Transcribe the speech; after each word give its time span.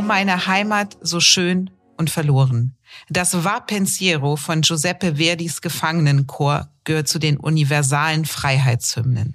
O 0.00 0.02
meine 0.02 0.46
Heimat 0.46 0.96
so 1.02 1.20
schön 1.20 1.68
und 1.98 2.08
verloren. 2.08 2.74
Das 3.10 3.44
Va 3.44 3.60
Pensiero 3.60 4.36
von 4.36 4.62
Giuseppe 4.62 5.16
Verdis 5.16 5.60
Gefangenenchor 5.60 6.70
gehört 6.84 7.06
zu 7.06 7.18
den 7.18 7.36
universalen 7.36 8.24
Freiheitshymnen. 8.24 9.34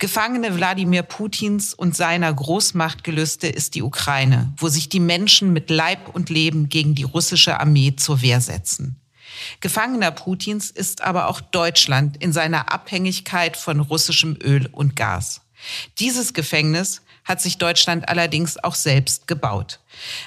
Gefangene 0.00 0.56
Wladimir 0.56 1.04
Putins 1.04 1.72
und 1.72 1.94
seiner 1.94 2.34
Großmachtgelüste 2.34 3.46
ist 3.46 3.76
die 3.76 3.82
Ukraine, 3.82 4.52
wo 4.56 4.66
sich 4.66 4.88
die 4.88 4.98
Menschen 4.98 5.52
mit 5.52 5.70
Leib 5.70 6.08
und 6.12 6.30
Leben 6.30 6.68
gegen 6.68 6.96
die 6.96 7.04
russische 7.04 7.60
Armee 7.60 7.94
zur 7.94 8.22
Wehr 8.22 8.40
setzen. 8.40 8.96
Gefangener 9.60 10.10
Putins 10.10 10.72
ist 10.72 11.02
aber 11.02 11.28
auch 11.28 11.40
Deutschland 11.40 12.16
in 12.16 12.32
seiner 12.32 12.72
Abhängigkeit 12.72 13.56
von 13.56 13.78
russischem 13.78 14.36
Öl 14.42 14.68
und 14.72 14.96
Gas. 14.96 15.42
Dieses 15.98 16.34
Gefängnis 16.34 17.02
hat 17.24 17.40
sich 17.40 17.58
Deutschland 17.58 18.08
allerdings 18.08 18.62
auch 18.62 18.74
selbst 18.74 19.28
gebaut. 19.28 19.78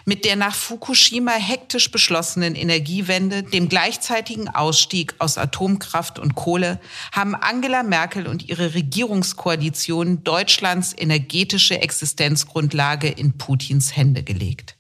Mit 0.06 0.24
der 0.24 0.36
nach 0.36 0.56
Fukushima 0.56 1.34
hektisch 1.34 1.92
beschlossenen 1.92 2.56
Energiewende, 2.56 3.44
dem 3.44 3.68
gleichzeitigen 3.68 4.48
Ausstieg 4.48 5.14
aus 5.20 5.38
Atomkraft 5.38 6.20
und 6.20 6.36
Kohle, 6.36 6.80
haben 7.12 7.36
Angela 7.36 7.84
Merkel 7.84 8.28
und 8.28 8.48
ihre 8.48 8.74
Regierungskoalition 8.74 10.24
Deutschlands 10.24 10.94
energetische 10.98 11.82
Existenzgrundlage 11.82 13.10
in 13.10 13.38
Putins 13.38 13.96
Hände 13.96 14.24
gelegt. 14.24 14.76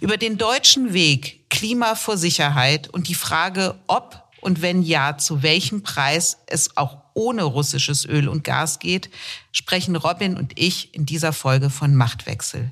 Über 0.00 0.16
den 0.16 0.38
deutschen 0.38 0.92
Weg 0.92 1.48
Klima 1.48 1.94
vor 1.94 2.16
Sicherheit 2.16 2.88
und 2.88 3.08
die 3.08 3.14
Frage, 3.14 3.76
ob 3.86 4.22
und 4.40 4.62
wenn 4.62 4.82
ja, 4.82 5.16
zu 5.16 5.42
welchem 5.42 5.82
Preis 5.82 6.38
es 6.46 6.76
auch 6.76 6.98
ohne 7.16 7.42
russisches 7.42 8.06
Öl 8.06 8.28
und 8.28 8.44
Gas 8.44 8.78
geht, 8.78 9.10
sprechen 9.50 9.96
Robin 9.96 10.36
und 10.36 10.52
ich 10.58 10.94
in 10.94 11.06
dieser 11.06 11.32
Folge 11.32 11.70
von 11.70 11.94
Machtwechsel. 11.94 12.70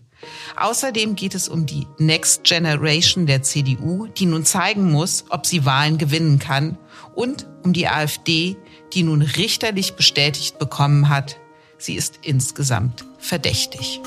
Außerdem 0.56 1.16
geht 1.16 1.34
es 1.34 1.48
um 1.48 1.66
die 1.66 1.86
Next 1.98 2.44
Generation 2.44 3.26
der 3.26 3.42
CDU, 3.42 4.06
die 4.06 4.26
nun 4.26 4.44
zeigen 4.44 4.90
muss, 4.90 5.24
ob 5.30 5.46
sie 5.46 5.64
Wahlen 5.64 5.98
gewinnen 5.98 6.38
kann, 6.38 6.78
und 7.14 7.46
um 7.62 7.72
die 7.72 7.88
AfD, 7.88 8.56
die 8.92 9.02
nun 9.02 9.22
richterlich 9.22 9.94
bestätigt 9.94 10.58
bekommen 10.58 11.08
hat, 11.08 11.36
sie 11.78 11.94
ist 11.94 12.20
insgesamt 12.22 13.04
verdächtig. 13.18 14.00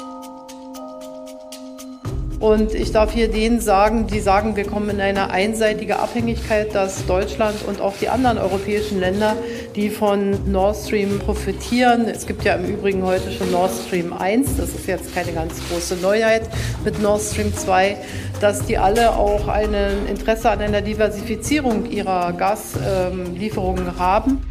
Und 2.40 2.76
ich 2.76 2.92
darf 2.92 3.14
hier 3.14 3.32
denen 3.32 3.60
sagen, 3.62 4.06
die 4.06 4.20
sagen, 4.20 4.56
wir 4.56 4.66
kommen 4.66 4.92
in 4.92 5.02
eine 5.02 5.32
einseitige 5.32 5.98
Abhängigkeit, 5.98 6.76
dass 6.76 7.08
Deutschland 7.08 7.64
und 7.66 7.82
auch 7.82 7.96
die 8.00 8.10
anderen 8.10 8.38
europäischen 8.38 9.00
Länder, 9.00 9.36
die 9.76 9.90
von 9.90 10.52
Nord 10.52 10.78
Stream 10.78 11.18
profitieren, 11.18 12.06
es 12.08 12.28
gibt 12.28 12.44
ja 12.44 12.54
im 12.54 12.66
Übrigen 12.66 13.02
heute 13.02 13.32
schon 13.32 13.52
Nord 13.52 13.72
Stream 13.88 14.14
1, 14.14 14.58
das 14.58 14.70
ist 14.70 14.86
jetzt 14.86 15.16
keine 15.16 15.32
ganz 15.34 15.56
große 15.68 15.96
Neuheit 15.96 16.48
mit 16.86 17.02
Nord 17.02 17.24
Stream 17.24 17.56
2, 17.56 17.98
dass 18.40 18.64
die 18.68 18.78
alle 18.78 19.16
auch 19.16 19.48
ein 19.48 19.74
Interesse 20.08 20.52
an 20.52 20.60
einer 20.60 20.82
Diversifizierung 20.82 21.90
ihrer 21.90 22.34
Gaslieferungen 22.34 23.98
haben. 23.98 24.44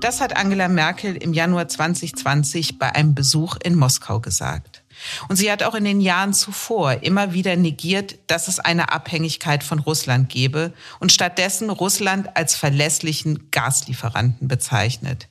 Das 0.00 0.20
hat 0.20 0.36
Angela 0.36 0.68
Merkel 0.68 1.16
im 1.16 1.32
Januar 1.32 1.68
2020 1.68 2.78
bei 2.78 2.94
einem 2.94 3.14
Besuch 3.14 3.56
in 3.62 3.76
Moskau 3.76 4.18
gesagt. 4.20 4.83
Und 5.28 5.36
sie 5.36 5.50
hat 5.50 5.62
auch 5.62 5.74
in 5.74 5.84
den 5.84 6.00
Jahren 6.00 6.32
zuvor 6.32 7.02
immer 7.02 7.32
wieder 7.32 7.56
negiert, 7.56 8.16
dass 8.26 8.48
es 8.48 8.60
eine 8.60 8.92
Abhängigkeit 8.92 9.64
von 9.64 9.78
Russland 9.78 10.28
gebe 10.28 10.72
und 11.00 11.12
stattdessen 11.12 11.70
Russland 11.70 12.36
als 12.36 12.56
verlässlichen 12.56 13.50
Gaslieferanten 13.50 14.48
bezeichnet. 14.48 15.28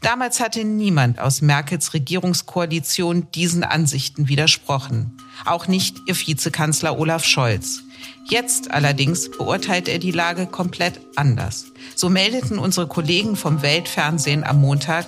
Damals 0.00 0.40
hatte 0.40 0.64
niemand 0.64 1.20
aus 1.20 1.42
Merkels 1.42 1.94
Regierungskoalition 1.94 3.30
diesen 3.32 3.62
Ansichten 3.62 4.28
widersprochen. 4.28 5.16
Auch 5.44 5.68
nicht 5.68 5.96
ihr 6.06 6.16
Vizekanzler 6.16 6.98
Olaf 6.98 7.24
Scholz. 7.24 7.82
Jetzt 8.28 8.70
allerdings 8.70 9.30
beurteilt 9.30 9.88
er 9.88 9.98
die 9.98 10.10
Lage 10.10 10.46
komplett 10.46 11.00
anders. 11.16 11.66
So 11.94 12.08
meldeten 12.08 12.58
unsere 12.58 12.86
Kollegen 12.86 13.36
vom 13.36 13.62
Weltfernsehen 13.62 14.44
am 14.44 14.60
Montag, 14.60 15.06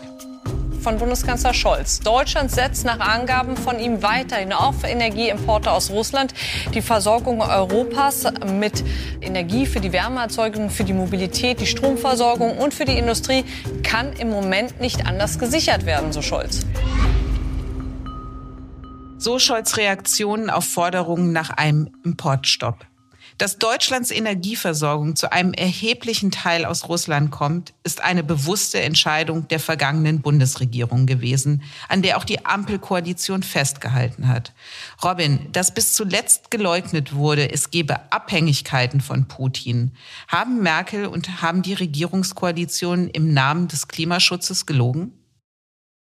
von 0.82 0.98
Bundeskanzler 0.98 1.54
Scholz. 1.54 2.00
Deutschland 2.00 2.50
setzt 2.50 2.84
nach 2.84 3.00
Angaben 3.00 3.56
von 3.56 3.78
ihm 3.78 4.02
weiterhin 4.02 4.52
auf 4.52 4.84
Energieimporte 4.84 5.70
aus 5.70 5.90
Russland. 5.90 6.34
Die 6.74 6.82
Versorgung 6.82 7.40
Europas 7.40 8.24
mit 8.44 8.82
Energie 9.20 9.66
für 9.66 9.80
die 9.80 9.92
Wärmeerzeugung, 9.92 10.70
für 10.70 10.84
die 10.84 10.92
Mobilität, 10.92 11.60
die 11.60 11.66
Stromversorgung 11.66 12.58
und 12.58 12.74
für 12.74 12.84
die 12.84 12.98
Industrie 12.98 13.44
kann 13.82 14.12
im 14.14 14.30
Moment 14.30 14.80
nicht 14.80 15.06
anders 15.06 15.38
gesichert 15.38 15.86
werden, 15.86 16.12
so 16.12 16.20
Scholz. 16.20 16.66
So 19.18 19.38
Scholz 19.38 19.76
Reaktionen 19.76 20.50
auf 20.50 20.64
Forderungen 20.64 21.32
nach 21.32 21.50
einem 21.50 21.90
Importstopp. 22.04 22.91
Dass 23.42 23.58
Deutschlands 23.58 24.12
Energieversorgung 24.12 25.16
zu 25.16 25.32
einem 25.32 25.52
erheblichen 25.52 26.30
Teil 26.30 26.64
aus 26.64 26.88
Russland 26.88 27.32
kommt, 27.32 27.74
ist 27.82 28.00
eine 28.00 28.22
bewusste 28.22 28.80
Entscheidung 28.80 29.48
der 29.48 29.58
vergangenen 29.58 30.20
Bundesregierung 30.20 31.06
gewesen, 31.06 31.64
an 31.88 32.02
der 32.02 32.18
auch 32.18 32.24
die 32.24 32.46
Ampelkoalition 32.46 33.42
festgehalten 33.42 34.28
hat. 34.28 34.52
Robin, 35.02 35.50
dass 35.50 35.74
bis 35.74 35.92
zuletzt 35.92 36.52
geleugnet 36.52 37.14
wurde, 37.14 37.50
es 37.50 37.72
gebe 37.72 38.12
Abhängigkeiten 38.12 39.00
von 39.00 39.26
Putin, 39.26 39.90
haben 40.28 40.62
Merkel 40.62 41.06
und 41.06 41.42
haben 41.42 41.62
die 41.62 41.74
Regierungskoalition 41.74 43.08
im 43.08 43.34
Namen 43.34 43.66
des 43.66 43.88
Klimaschutzes 43.88 44.66
gelogen? 44.66 45.14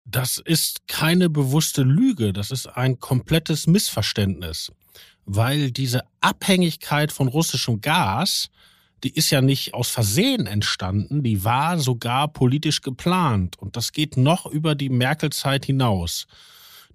Das 0.06 0.40
ist 0.42 0.88
keine 0.88 1.28
bewusste 1.28 1.82
Lüge, 1.82 2.32
das 2.32 2.50
ist 2.50 2.66
ein 2.66 2.98
komplettes 2.98 3.66
Missverständnis 3.66 4.72
weil 5.26 5.70
diese 5.70 6.02
Abhängigkeit 6.20 7.12
von 7.12 7.28
russischem 7.28 7.80
Gas, 7.80 8.48
die 9.04 9.10
ist 9.10 9.30
ja 9.30 9.42
nicht 9.42 9.74
aus 9.74 9.90
Versehen 9.90 10.46
entstanden, 10.46 11.22
die 11.22 11.44
war 11.44 11.78
sogar 11.78 12.28
politisch 12.28 12.80
geplant 12.80 13.58
und 13.58 13.76
das 13.76 13.92
geht 13.92 14.16
noch 14.16 14.46
über 14.46 14.74
die 14.74 14.88
Merkel-Zeit 14.88 15.66
hinaus. 15.66 16.26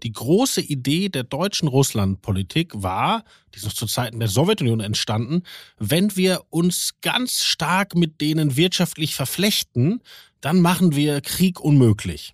Die 0.04 0.12
große 0.12 0.62
Idee 0.62 1.10
der 1.10 1.24
deutschen 1.24 1.68
Russlandpolitik 1.68 2.72
war, 2.74 3.24
die 3.54 3.58
ist 3.58 3.66
noch 3.66 3.74
zu 3.74 3.86
Zeiten 3.86 4.20
der 4.20 4.30
Sowjetunion 4.30 4.80
entstanden, 4.80 5.44
wenn 5.78 6.16
wir 6.16 6.42
uns 6.50 6.96
ganz 7.02 7.44
stark 7.44 7.96
mit 7.96 8.20
denen 8.20 8.58
wirtschaftlich 8.58 9.14
verflechten, 9.14 10.02
dann 10.40 10.60
machen 10.60 10.96
wir 10.96 11.22
Krieg 11.22 11.60
unmöglich. 11.60 12.34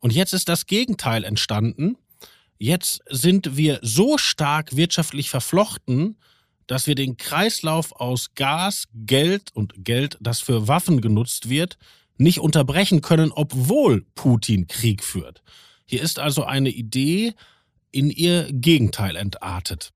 Und 0.00 0.12
jetzt 0.12 0.34
ist 0.34 0.48
das 0.48 0.66
Gegenteil 0.66 1.24
entstanden. 1.24 1.96
Jetzt 2.62 3.00
sind 3.10 3.56
wir 3.56 3.80
so 3.82 4.18
stark 4.18 4.76
wirtschaftlich 4.76 5.30
verflochten, 5.30 6.16
dass 6.68 6.86
wir 6.86 6.94
den 6.94 7.16
Kreislauf 7.16 7.90
aus 7.90 8.36
Gas, 8.36 8.84
Geld 8.94 9.50
und 9.52 9.84
Geld, 9.84 10.16
das 10.20 10.38
für 10.38 10.68
Waffen 10.68 11.00
genutzt 11.00 11.48
wird, 11.48 11.76
nicht 12.18 12.38
unterbrechen 12.38 13.00
können, 13.00 13.32
obwohl 13.32 14.06
Putin 14.14 14.68
Krieg 14.68 15.02
führt. 15.02 15.42
Hier 15.86 16.02
ist 16.02 16.20
also 16.20 16.44
eine 16.44 16.68
Idee 16.68 17.34
in 17.90 18.10
ihr 18.10 18.46
Gegenteil 18.52 19.16
entartet. 19.16 19.90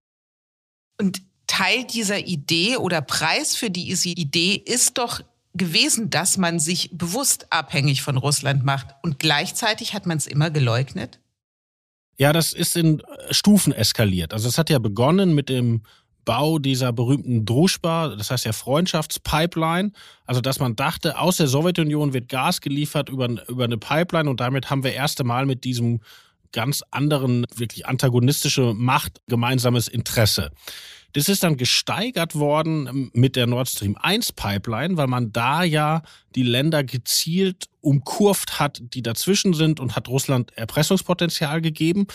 Und 1.01 1.23
Teil 1.47 1.85
dieser 1.85 2.27
Idee 2.27 2.79
oder 2.79 3.01
Preis 3.01 3.55
für 3.55 3.71
diese 3.71 4.09
Idee 4.09 4.55
ist 4.57 4.99
doch 4.99 5.21
gewesen, 5.55 6.11
dass 6.11 6.37
man 6.37 6.59
sich 6.59 6.91
bewusst 6.93 7.47
abhängig 7.53 8.03
von 8.03 8.17
Russland 8.17 8.65
macht. 8.65 8.89
Und 9.03 9.21
gleichzeitig 9.21 9.95
hat 9.95 10.07
man 10.07 10.19
es 10.19 10.27
immer 10.27 10.51
geleugnet? 10.51 11.21
Ja, 12.19 12.33
das 12.33 12.53
ist 12.53 12.77
in 12.77 13.03
Stufen 13.31 13.73
eskaliert. 13.73 14.33
Also 14.33 14.49
es 14.49 14.59
hat 14.59 14.71
ja 14.71 14.79
begonnen 14.79 15.35
mit 15.35 15.49
dem 15.49 15.83
Bau 16.25 16.59
dieser 16.59 16.93
berühmten 16.93 17.45
Druschba, 17.45 18.09
das 18.17 18.31
heißt 18.31 18.47
ja 18.47 18.53
Freundschaftspipeline. 18.53 19.93
Also 20.25 20.41
dass 20.41 20.59
man 20.59 20.75
dachte, 20.75 21.19
aus 21.19 21.37
der 21.37 21.47
Sowjetunion 21.47 22.13
wird 22.13 22.29
Gas 22.29 22.61
geliefert 22.61 23.09
über, 23.09 23.29
über 23.49 23.65
eine 23.65 23.79
Pipeline 23.79 24.29
und 24.29 24.41
damit 24.41 24.69
haben 24.69 24.83
wir 24.83 24.93
erste 24.93 25.25
Mal 25.25 25.47
mit 25.47 25.65
diesem 25.65 26.01
ganz 26.53 26.83
anderen, 26.91 27.47
wirklich 27.55 27.87
antagonistische 27.87 28.75
Macht 28.75 29.21
gemeinsames 29.29 29.89
Interesse. 29.89 30.51
Das 31.17 31.31
ist 31.31 31.43
dann 31.43 31.57
gesteigert 31.57 32.35
worden 32.35 33.11
mit 33.15 33.37
der 33.37 33.47
Nord 33.47 33.71
Stream 33.71 33.97
1 33.99 34.33
Pipeline, 34.33 34.99
weil 34.99 35.07
man 35.07 35.33
da 35.33 35.63
ja 35.63 36.03
die 36.35 36.43
Länder 36.43 36.85
gezielt 36.85 37.71
umkurvt 37.81 38.61
hat, 38.61 38.83
die 38.83 39.01
dazwischen 39.01 39.55
sind 39.55 39.81
und 39.81 39.97
hat 39.97 40.09
Russland 40.09 40.53
Erpressungspotenzial 40.59 41.63
gegeben 41.63 42.07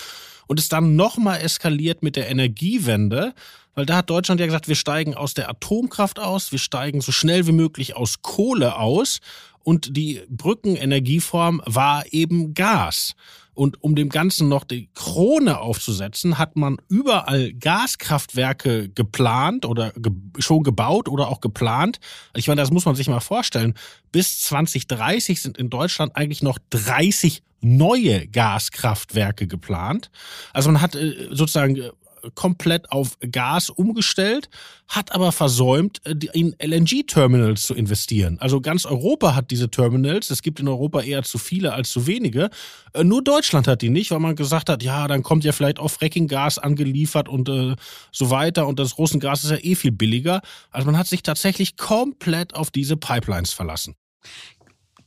und 0.46 0.60
ist 0.60 0.72
dann 0.72 0.96
nochmal 0.96 1.42
eskaliert 1.42 2.04
mit 2.04 2.16
der 2.16 2.30
Energiewende, 2.30 3.34
weil 3.74 3.88
da 3.88 3.96
hat 3.96 4.12
Deutschland 4.12 4.40
ja 4.40 4.46
gesagt, 4.46 4.68
wir 4.68 4.76
steigen 4.76 5.16
aus 5.16 5.34
der 5.34 5.50
Atomkraft 5.50 6.20
aus, 6.20 6.52
wir 6.52 6.60
steigen 6.60 7.02
so 7.02 7.12
schnell 7.12 7.48
wie 7.48 7.54
möglich 7.54 7.96
aus 7.96 8.22
Kohle 8.22 8.76
aus 8.76 9.20
und 9.64 9.98
die 9.98 10.22
Brückenenergieform 10.30 11.64
war 11.66 12.04
eben 12.14 12.54
Gas. 12.54 13.16
Und 13.54 13.84
um 13.84 13.96
dem 13.96 14.10
Ganzen 14.10 14.48
noch 14.48 14.64
die 14.64 14.90
Krone 14.94 15.60
aufzusetzen, 15.60 16.38
hat 16.38 16.56
man 16.56 16.78
überall 16.88 17.54
Gaskraftwerke 17.54 18.90
geplant 18.90 19.66
oder 19.66 19.92
ge 19.92 20.12
schon 20.40 20.64
gebaut 20.64 21.10
oder 21.10 21.28
auch 21.28 21.42
geplant. 21.42 22.00
Ich 22.36 22.48
meine, 22.48 22.62
das 22.62 22.72
muss 22.72 22.86
man 22.86 22.96
sich 22.96 23.08
mal 23.10 23.20
vorstellen. 23.20 23.74
Bis 24.12 24.42
2030 24.42 25.42
sind 25.42 25.58
in 25.58 25.70
Deutschland 25.70 26.16
eigentlich 26.16 26.42
noch 26.42 26.58
30 26.70 27.44
neue 27.62 28.28
Gaskraftwerke 28.28 29.48
geplant. 29.48 30.10
Also 30.54 30.72
man 30.72 30.82
hat 30.82 30.96
äh, 30.96 31.28
sozusagen 31.32 31.76
äh, 31.78 31.92
komplett 32.36 32.92
auf 32.92 33.18
Gas 33.32 33.70
umgestellt, 33.70 34.50
hat 34.88 35.12
aber 35.14 35.32
versäumt, 35.32 36.02
äh, 36.06 36.16
in 36.34 36.56
LNG-Terminals 36.60 37.68
zu 37.68 37.74
investieren. 37.74 38.38
Also 38.40 38.62
ganz 38.62 38.86
Europa 38.86 39.36
hat 39.36 39.52
diese 39.52 39.70
Terminals. 39.70 40.30
Es 40.30 40.42
gibt 40.42 40.60
in 40.60 40.68
Europa 40.68 41.02
eher 41.02 41.24
zu 41.24 41.38
viele 41.38 41.74
als 41.74 41.90
zu 41.90 42.08
wenige. 42.08 42.50
Äh, 42.94 43.04
nur 43.04 43.24
Deutschland 43.24 43.68
hat 43.68 43.82
die 43.82 43.90
nicht, 43.90 44.12
weil 44.12 44.20
man 44.20 44.36
gesagt 44.36 44.70
hat, 44.70 44.84
ja, 44.84 45.08
dann 45.08 45.24
kommt 45.24 45.44
ja 45.44 45.52
vielleicht 45.52 45.80
auch 45.80 45.90
Fracking-Gas 45.90 46.60
angeliefert 46.60 47.30
und 47.30 47.50
äh, 47.50 47.76
so 48.12 48.30
weiter. 48.30 48.68
Und 48.68 48.80
das 48.80 48.98
Russengas 48.98 49.44
ist 49.44 49.52
ja 49.52 49.58
eh 49.58 49.76
viel 49.76 49.92
billiger. 49.92 50.42
Also 50.72 50.86
man 50.86 50.98
hat 50.98 51.08
sich 51.08 51.24
tatsächlich 51.24 51.78
komplett 51.78 52.56
auf 52.56 52.72
diese 52.72 52.98
Pipelines 52.98 53.54
verlassen. 53.54 53.96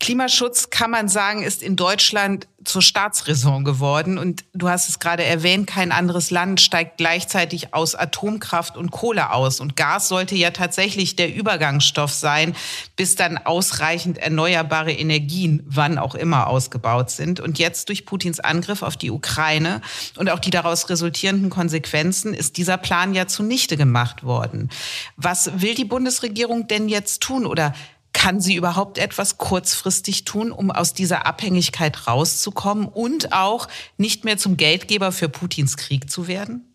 Klimaschutz, 0.00 0.70
kann 0.70 0.90
man 0.90 1.08
sagen, 1.08 1.42
ist 1.42 1.62
in 1.62 1.76
Deutschland 1.76 2.46
zur 2.64 2.82
Staatsräson 2.82 3.64
geworden. 3.64 4.18
Und 4.18 4.44
du 4.52 4.68
hast 4.68 4.88
es 4.88 4.98
gerade 4.98 5.24
erwähnt, 5.24 5.66
kein 5.66 5.92
anderes 5.92 6.30
Land 6.30 6.60
steigt 6.60 6.96
gleichzeitig 6.96 7.74
aus 7.74 7.94
Atomkraft 7.94 8.76
und 8.76 8.90
Kohle 8.90 9.32
aus. 9.32 9.60
Und 9.60 9.76
Gas 9.76 10.08
sollte 10.08 10.34
ja 10.34 10.50
tatsächlich 10.50 11.16
der 11.16 11.34
Übergangsstoff 11.34 12.12
sein, 12.12 12.54
bis 12.96 13.16
dann 13.16 13.38
ausreichend 13.38 14.18
erneuerbare 14.18 14.92
Energien, 14.92 15.62
wann 15.66 15.98
auch 15.98 16.14
immer, 16.14 16.48
ausgebaut 16.48 17.10
sind. 17.10 17.40
Und 17.40 17.58
jetzt 17.58 17.88
durch 17.88 18.06
Putins 18.06 18.40
Angriff 18.40 18.82
auf 18.82 18.96
die 18.96 19.10
Ukraine 19.10 19.80
und 20.16 20.30
auch 20.30 20.38
die 20.38 20.50
daraus 20.50 20.88
resultierenden 20.88 21.50
Konsequenzen 21.50 22.34
ist 22.34 22.56
dieser 22.56 22.78
Plan 22.78 23.14
ja 23.14 23.26
zunichte 23.26 23.76
gemacht 23.76 24.24
worden. 24.24 24.70
Was 25.16 25.60
will 25.60 25.74
die 25.74 25.84
Bundesregierung 25.84 26.66
denn 26.66 26.88
jetzt 26.88 27.22
tun? 27.22 27.46
Oder 27.46 27.74
kann 28.14 28.40
sie 28.40 28.54
überhaupt 28.54 28.96
etwas 28.96 29.36
kurzfristig 29.36 30.24
tun, 30.24 30.50
um 30.50 30.70
aus 30.70 30.94
dieser 30.94 31.26
Abhängigkeit 31.26 32.06
rauszukommen 32.06 32.86
und 32.86 33.34
auch 33.34 33.68
nicht 33.98 34.24
mehr 34.24 34.38
zum 34.38 34.56
Geldgeber 34.56 35.12
für 35.12 35.28
Putins 35.28 35.76
Krieg 35.76 36.10
zu 36.10 36.26
werden? 36.26 36.74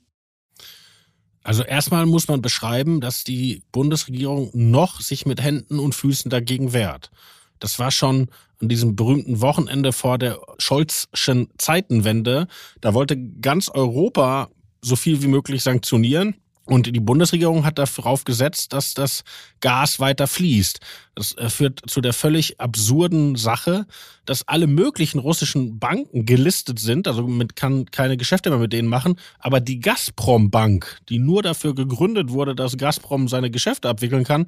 Also 1.41 1.63
erstmal 1.63 2.05
muss 2.05 2.27
man 2.27 2.43
beschreiben, 2.43 3.01
dass 3.01 3.23
die 3.23 3.63
Bundesregierung 3.71 4.51
noch 4.53 5.01
sich 5.01 5.25
mit 5.25 5.41
Händen 5.41 5.79
und 5.79 5.95
Füßen 5.95 6.29
dagegen 6.29 6.73
wehrt. 6.73 7.09
Das 7.57 7.79
war 7.79 7.89
schon 7.89 8.29
an 8.61 8.69
diesem 8.69 8.95
berühmten 8.95 9.41
Wochenende 9.41 9.93
vor 9.93 10.17
der 10.17 10.39
Scholzschen 10.59 11.49
Zeitenwende. 11.57 12.47
Da 12.81 12.93
wollte 12.93 13.17
ganz 13.17 13.69
Europa 13.69 14.49
so 14.81 14.95
viel 14.95 15.23
wie 15.23 15.27
möglich 15.27 15.63
sanktionieren. 15.63 16.35
Und 16.69 16.87
die 16.87 16.99
Bundesregierung 16.99 17.65
hat 17.65 17.79
darauf 17.79 18.23
gesetzt, 18.23 18.73
dass 18.73 18.93
das 18.93 19.23
Gas 19.59 19.99
weiter 19.99 20.27
fließt. 20.27 20.79
Das 21.15 21.35
äh, 21.37 21.49
führt 21.49 21.81
zu 21.89 22.01
der 22.01 22.13
völlig 22.13 22.59
absurden 22.59 23.35
Sache, 23.35 23.85
dass 24.25 24.47
alle 24.47 24.67
möglichen 24.67 25.19
russischen 25.19 25.79
Banken 25.79 26.25
gelistet 26.25 26.79
sind. 26.79 27.07
Also 27.07 27.27
man 27.27 27.47
kann 27.49 27.85
keine 27.85 28.17
Geschäfte 28.17 28.49
mehr 28.49 28.59
mit 28.59 28.73
denen 28.73 28.87
machen. 28.87 29.15
Aber 29.39 29.59
die 29.59 29.79
Gazprom-Bank, 29.79 30.99
die 31.09 31.19
nur 31.19 31.41
dafür 31.41 31.73
gegründet 31.73 32.29
wurde, 32.29 32.55
dass 32.55 32.77
Gazprom 32.77 33.27
seine 33.27 33.49
Geschäfte 33.49 33.89
abwickeln 33.89 34.23
kann, 34.23 34.45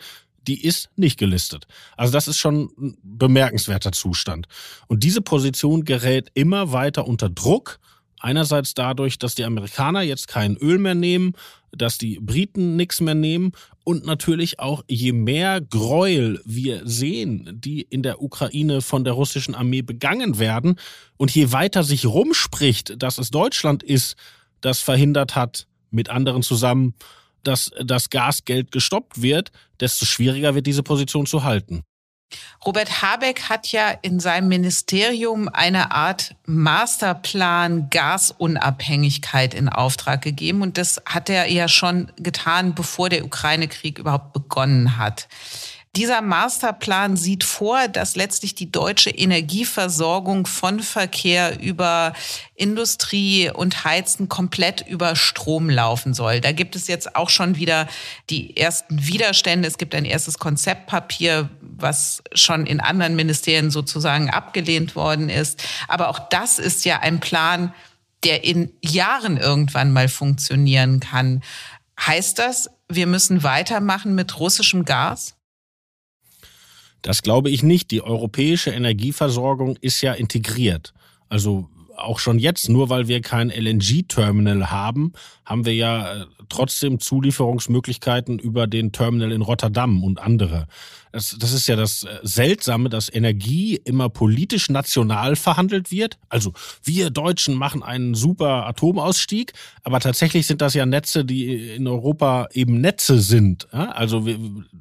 die 0.48 0.64
ist 0.64 0.90
nicht 0.96 1.20
gelistet. 1.20 1.68
Also 1.98 2.14
das 2.14 2.28
ist 2.28 2.38
schon 2.38 2.72
ein 2.80 2.98
bemerkenswerter 3.04 3.92
Zustand. 3.92 4.48
Und 4.88 5.04
diese 5.04 5.22
Position 5.22 5.86
gerät 5.86 6.32
immer 6.34 6.72
weiter 6.72 7.08
unter 7.08 7.30
Druck. 7.30 7.80
Einerseits 8.22 8.74
dadurch, 8.74 9.18
dass 9.18 9.36
die 9.36 9.44
Amerikaner 9.44 10.02
jetzt 10.02 10.28
kein 10.28 10.56
Öl 10.58 10.78
mehr 10.78 10.96
nehmen 10.96 11.34
dass 11.72 11.98
die 11.98 12.20
Briten 12.20 12.76
nichts 12.76 13.02
mehr 13.02 13.16
nehmen 13.16 13.52
und 13.84 14.06
natürlich 14.06 14.60
auch 14.60 14.84
je 14.88 15.14
mehr 15.14 15.62
Gräuel 15.62 16.42
wir 16.46 16.82
sehen, 16.86 17.50
die 17.60 17.82
in 17.82 18.04
der 18.04 18.22
Ukraine 18.22 18.82
von 18.82 19.04
der 19.04 19.14
russischen 19.14 19.56
Armee 19.56 19.82
begangen 19.82 20.40
werden 20.40 20.76
und 21.18 21.32
je 21.32 21.52
weiter 21.52 21.84
sich 21.84 22.06
rumspricht, 22.06 23.02
dass 23.02 23.18
es 23.18 23.32
Deutschland 23.32 23.84
ist, 23.84 24.16
das 24.60 24.80
verhindert 24.80 25.36
hat, 25.36 25.68
mit 25.90 26.10
anderen 26.10 26.44
zusammen, 26.44 26.94
dass 27.44 27.72
das 27.84 28.10
Gasgeld 28.10 28.72
gestoppt 28.72 29.22
wird, 29.22 29.52
desto 29.80 30.06
schwieriger 30.06 30.54
wird 30.54 30.68
diese 30.68 30.84
Position 30.84 31.26
zu 31.26 31.44
halten. 31.44 31.84
Robert 32.66 33.02
Habeck 33.02 33.50
hat 33.50 33.72
ja 33.72 33.90
in 34.02 34.20
seinem 34.20 34.48
Ministerium 34.48 35.50
eine 35.50 35.92
Art 35.92 36.36
Masterplan 36.46 37.90
Gasunabhängigkeit 37.90 39.54
in 39.54 39.70
Auftrag 39.70 40.22
gegeben. 40.22 40.62
Und 40.62 40.78
das 40.78 41.02
hat 41.06 41.30
er 41.30 41.50
ja 41.50 41.68
schon 41.68 42.12
getan, 42.18 42.76
bevor 42.76 43.10
der 43.10 43.26
Ukraine-Krieg 43.26 43.98
überhaupt 43.98 44.34
begonnen 44.34 44.98
hat. 44.98 45.28
Dieser 45.98 46.22
Masterplan 46.22 47.18
sieht 47.18 47.44
vor, 47.44 47.90
dass 47.90 48.16
letztlich 48.16 48.56
die 48.56 48.72
deutsche 48.72 49.10
Energieversorgung 49.10 50.46
von 50.46 50.80
Verkehr 50.80 51.62
über 51.62 52.14
Industrie 52.56 53.50
und 53.50 53.84
Heizen 53.84 54.30
komplett 54.30 54.88
über 54.88 55.18
Strom 55.18 55.70
laufen 55.70 56.14
soll. 56.14 56.40
Da 56.40 56.54
gibt 56.54 56.78
es 56.78 56.88
jetzt 56.88 57.18
auch 57.18 57.30
schon 57.30 57.58
wieder 57.58 57.90
die 58.30 58.56
ersten 58.56 59.06
Widerstände. 59.06 59.68
Es 59.68 59.78
gibt 59.78 59.94
ein 59.94 60.06
erstes 60.06 60.40
Konzeptpapier, 60.40 61.50
was 61.60 62.24
schon 62.34 62.66
in 62.66 62.80
anderen 62.80 63.18
Ministerien 63.18 63.70
sozusagen 63.70 64.30
abgelehnt 64.30 64.96
worden 64.96 65.28
ist. 65.28 65.62
Aber 65.90 66.08
auch 66.08 66.20
das 66.30 66.58
ist 66.58 66.86
ja 66.86 67.00
ein 67.02 67.20
Plan, 67.20 67.74
der 68.24 68.46
in 68.46 68.72
Jahren 68.82 69.36
irgendwann 69.36 69.92
mal 69.92 70.08
funktionieren 70.08 71.02
kann. 71.02 71.44
Heißt 72.00 72.40
das, 72.40 72.70
wir 72.88 73.08
müssen 73.08 73.44
weitermachen 73.44 74.16
mit 74.16 74.40
russischem 74.40 74.86
Gas? 74.86 75.36
Das 77.02 77.22
glaube 77.22 77.50
ich 77.50 77.64
nicht. 77.64 77.92
Die 77.92 78.02
europäische 78.02 78.72
Energieversorgung 78.72 79.78
ist 79.82 80.02
ja 80.02 80.14
integriert. 80.14 80.94
Also 81.30 81.70
auch 82.04 82.20
schon 82.20 82.40
jetzt, 82.40 82.70
nur 82.70 82.90
weil 82.90 83.08
wir 83.08 83.22
kein 83.22 83.50
LNG-Terminal 83.50 84.72
haben, 84.72 85.14
haben 85.46 85.66
wir 85.66 85.74
ja 85.74 86.22
äh, 86.22 86.26
trotzdem 86.50 87.00
Zulieferungsmöglichkeiten 87.00 88.40
über 88.40 88.68
den 88.68 88.92
Terminal 88.92 89.32
in 89.32 89.42
Rotterdam 89.42 90.04
und 90.04 90.20
andere. 90.20 90.68
Das, 91.12 91.36
das 91.38 91.52
ist 91.52 91.68
ja 91.68 91.76
das 91.76 92.04
äh, 92.04 92.20
Seltsame, 92.24 92.90
dass 92.90 93.14
Energie 93.14 93.76
immer 93.76 94.10
politisch 94.10 94.70
national 94.70 95.36
verhandelt 95.36 95.92
wird. 95.92 96.18
Also 96.30 96.54
wir 96.84 97.10
Deutschen 97.10 97.56
machen 97.56 97.84
einen 97.84 98.16
super 98.16 98.66
Atomausstieg, 98.68 99.54
aber 99.84 100.00
tatsächlich 100.00 100.48
sind 100.48 100.62
das 100.62 100.74
ja 100.74 100.86
Netze, 100.86 101.26
die 101.26 101.76
in 101.76 101.88
Europa 101.88 102.48
eben 102.54 102.80
Netze 102.80 103.20
sind. 103.20 103.74
Also 103.74 104.26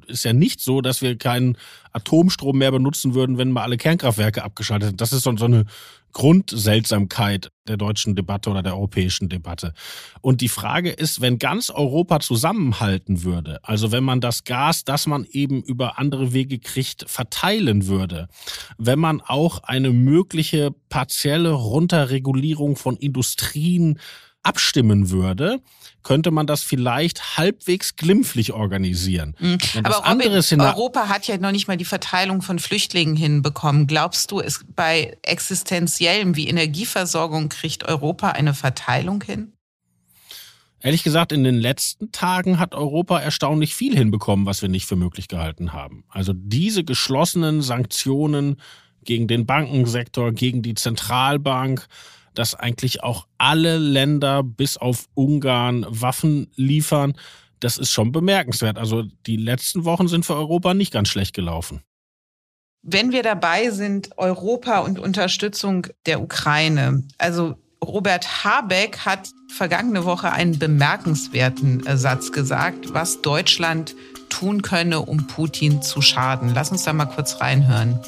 ist 0.07 0.23
ja 0.23 0.33
nicht 0.33 0.61
so, 0.61 0.81
dass 0.81 1.01
wir 1.01 1.17
keinen 1.17 1.57
Atomstrom 1.91 2.57
mehr 2.57 2.71
benutzen 2.71 3.13
würden, 3.13 3.37
wenn 3.37 3.51
mal 3.51 3.63
alle 3.63 3.77
Kernkraftwerke 3.77 4.43
abgeschaltet 4.43 4.89
sind. 4.89 5.01
Das 5.01 5.11
ist 5.13 5.23
so 5.23 5.29
eine 5.31 5.65
Grundseltsamkeit 6.11 7.51
der 7.67 7.77
deutschen 7.77 8.15
Debatte 8.15 8.49
oder 8.49 8.63
der 8.63 8.75
europäischen 8.75 9.29
Debatte. 9.29 9.73
Und 10.21 10.41
die 10.41 10.49
Frage 10.49 10.91
ist, 10.91 11.21
wenn 11.21 11.39
ganz 11.39 11.69
Europa 11.69 12.19
zusammenhalten 12.19 13.23
würde, 13.23 13.59
also 13.63 13.91
wenn 13.91 14.03
man 14.03 14.21
das 14.21 14.43
Gas, 14.43 14.83
das 14.83 15.07
man 15.07 15.25
eben 15.25 15.61
über 15.61 15.99
andere 15.99 16.33
Wege 16.33 16.59
kriegt, 16.59 17.05
verteilen 17.07 17.87
würde, 17.87 18.27
wenn 18.77 18.99
man 18.99 19.21
auch 19.21 19.63
eine 19.63 19.91
mögliche 19.91 20.71
partielle 20.89 21.51
Runterregulierung 21.51 22.75
von 22.75 22.97
Industrien 22.97 23.99
abstimmen 24.43 25.09
würde, 25.09 25.61
könnte 26.03 26.31
man 26.31 26.47
das 26.47 26.63
vielleicht 26.63 27.37
halbwegs 27.37 27.95
glimpflich 27.95 28.53
organisieren. 28.53 29.35
Mhm. 29.39 29.57
Aber 29.83 30.03
Robin, 30.09 30.61
Europa 30.61 31.09
hat 31.09 31.27
ja 31.27 31.37
noch 31.37 31.51
nicht 31.51 31.67
mal 31.67 31.77
die 31.77 31.85
Verteilung 31.85 32.41
von 32.41 32.59
Flüchtlingen 32.59 33.15
hinbekommen. 33.15 33.87
Glaubst 33.87 34.31
du, 34.31 34.39
es 34.39 34.65
bei 34.75 35.17
existenziellem 35.21 36.35
wie 36.35 36.47
Energieversorgung 36.47 37.49
kriegt 37.49 37.83
Europa 37.83 38.29
eine 38.29 38.53
Verteilung 38.53 39.23
hin? 39.23 39.53
Ehrlich 40.83 41.03
gesagt, 41.03 41.31
in 41.31 41.43
den 41.43 41.59
letzten 41.59 42.11
Tagen 42.11 42.57
hat 42.57 42.73
Europa 42.73 43.19
erstaunlich 43.19 43.75
viel 43.75 43.95
hinbekommen, 43.95 44.47
was 44.47 44.63
wir 44.63 44.69
nicht 44.69 44.87
für 44.87 44.95
möglich 44.95 45.27
gehalten 45.27 45.73
haben. 45.73 46.03
Also 46.09 46.33
diese 46.35 46.83
geschlossenen 46.83 47.61
Sanktionen 47.61 48.59
gegen 49.03 49.27
den 49.27 49.45
Bankensektor, 49.45 50.31
gegen 50.31 50.63
die 50.63 50.73
Zentralbank, 50.73 51.87
dass 52.33 52.55
eigentlich 52.55 53.03
auch 53.03 53.27
alle 53.37 53.77
Länder 53.77 54.43
bis 54.43 54.77
auf 54.77 55.05
Ungarn 55.13 55.85
Waffen 55.87 56.51
liefern, 56.55 57.13
das 57.59 57.77
ist 57.77 57.91
schon 57.91 58.11
bemerkenswert. 58.11 58.77
Also 58.77 59.03
die 59.25 59.37
letzten 59.37 59.85
Wochen 59.85 60.07
sind 60.07 60.25
für 60.25 60.35
Europa 60.35 60.73
nicht 60.73 60.91
ganz 60.91 61.09
schlecht 61.09 61.33
gelaufen. 61.33 61.81
Wenn 62.83 63.11
wir 63.11 63.21
dabei 63.21 63.69
sind, 63.69 64.17
Europa 64.17 64.79
und 64.79 64.97
Unterstützung 64.97 65.87
der 66.07 66.21
Ukraine, 66.21 67.03
also 67.19 67.55
Robert 67.83 68.43
Habeck 68.43 68.99
hat 68.99 69.29
vergangene 69.49 70.05
Woche 70.05 70.31
einen 70.31 70.57
bemerkenswerten 70.57 71.83
Satz 71.97 72.31
gesagt, 72.31 72.93
was 72.93 73.21
Deutschland 73.21 73.95
tun 74.29 74.61
könne, 74.61 75.01
um 75.01 75.27
Putin 75.27 75.81
zu 75.81 76.01
schaden. 76.01 76.53
Lass 76.53 76.71
uns 76.71 76.83
da 76.83 76.93
mal 76.93 77.05
kurz 77.05 77.41
reinhören. 77.41 77.99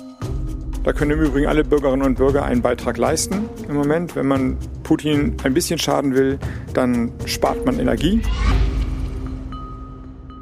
Da 0.84 0.92
können 0.92 1.12
im 1.12 1.22
Übrigen 1.22 1.48
alle 1.48 1.64
Bürgerinnen 1.64 2.06
und 2.06 2.16
Bürger 2.16 2.44
einen 2.44 2.62
Beitrag 2.62 2.98
leisten. 2.98 3.48
Im 3.70 3.76
Moment, 3.76 4.18
wenn 4.18 4.28
man 4.28 4.58
Putin 4.84 5.38
ein 5.46 5.54
bisschen 5.54 5.80
schaden 5.80 6.14
will, 6.14 6.38
dann 6.74 7.14
spart 7.26 7.66
man 7.66 7.80
Energie. 7.80 8.22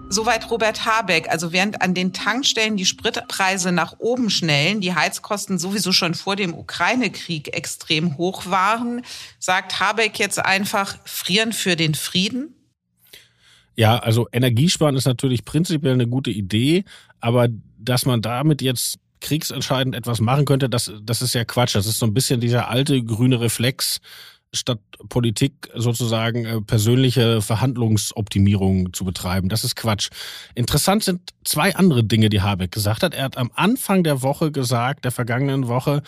Soweit 0.10 0.50
Robert 0.50 0.84
Habeck. 0.84 1.30
Also 1.30 1.54
während 1.54 1.84
an 1.84 1.94
den 1.94 2.12
Tankstellen 2.12 2.76
die 2.76 2.88
Spritpreise 2.88 3.72
nach 3.72 4.00
oben 4.00 4.32
schnellen, 4.32 4.82
die 4.82 4.96
Heizkosten 4.96 5.60
sowieso 5.60 5.92
schon 5.92 6.16
vor 6.16 6.36
dem 6.36 6.56
Ukraine-Krieg 6.56 7.56
extrem 7.56 8.18
hoch 8.18 8.48
waren, 8.48 9.04
sagt 9.38 9.80
Habeck 9.80 10.18
jetzt 10.18 10.44
einfach 10.44 10.98
frieren 11.06 11.54
für 11.54 11.76
den 11.76 11.94
Frieden? 11.94 12.56
Ja, 13.76 14.00
also 14.00 14.28
Energiesparen 14.32 14.96
ist 14.96 15.06
natürlich 15.06 15.46
prinzipiell 15.46 15.94
eine 15.94 16.08
gute 16.08 16.32
Idee, 16.32 16.84
aber 17.20 17.48
dass 17.78 18.08
man 18.08 18.24
damit 18.24 18.64
jetzt 18.64 18.98
kriegsentscheidend 19.22 19.96
etwas 19.96 20.20
machen 20.20 20.46
könnte, 20.46 20.70
das, 20.70 20.92
das 21.02 21.22
ist 21.22 21.34
ja 21.34 21.46
Quatsch. 21.46 21.76
Das 21.76 21.86
ist 21.86 22.00
so 22.00 22.06
ein 22.06 22.14
bisschen 22.14 22.42
dieser 22.42 22.70
alte 22.70 23.02
grüne 23.04 23.40
Reflex, 23.40 24.02
statt 24.54 24.80
Politik 25.08 25.70
sozusagen 25.76 26.46
äh, 26.46 26.62
persönliche 26.62 27.42
Verhandlungsoptimierung 27.42 28.94
zu 28.94 29.06
betreiben. 29.06 29.50
Das 29.50 29.64
ist 29.64 29.76
Quatsch. 29.76 30.10
Interessant 30.56 31.04
sind 31.04 31.22
zwei 31.46 31.76
andere 31.76 32.04
Dinge, 32.04 32.30
die 32.30 32.42
Habeck 32.42 32.72
gesagt 32.72 33.04
hat. 33.04 33.14
Er 33.14 33.26
hat 33.26 33.38
am 33.38 33.52
Anfang 33.56 34.04
der 34.04 34.22
Woche 34.22 34.52
gesagt, 34.52 35.06
der 35.06 35.12
vergangenen 35.12 35.68
Woche, 35.68 36.02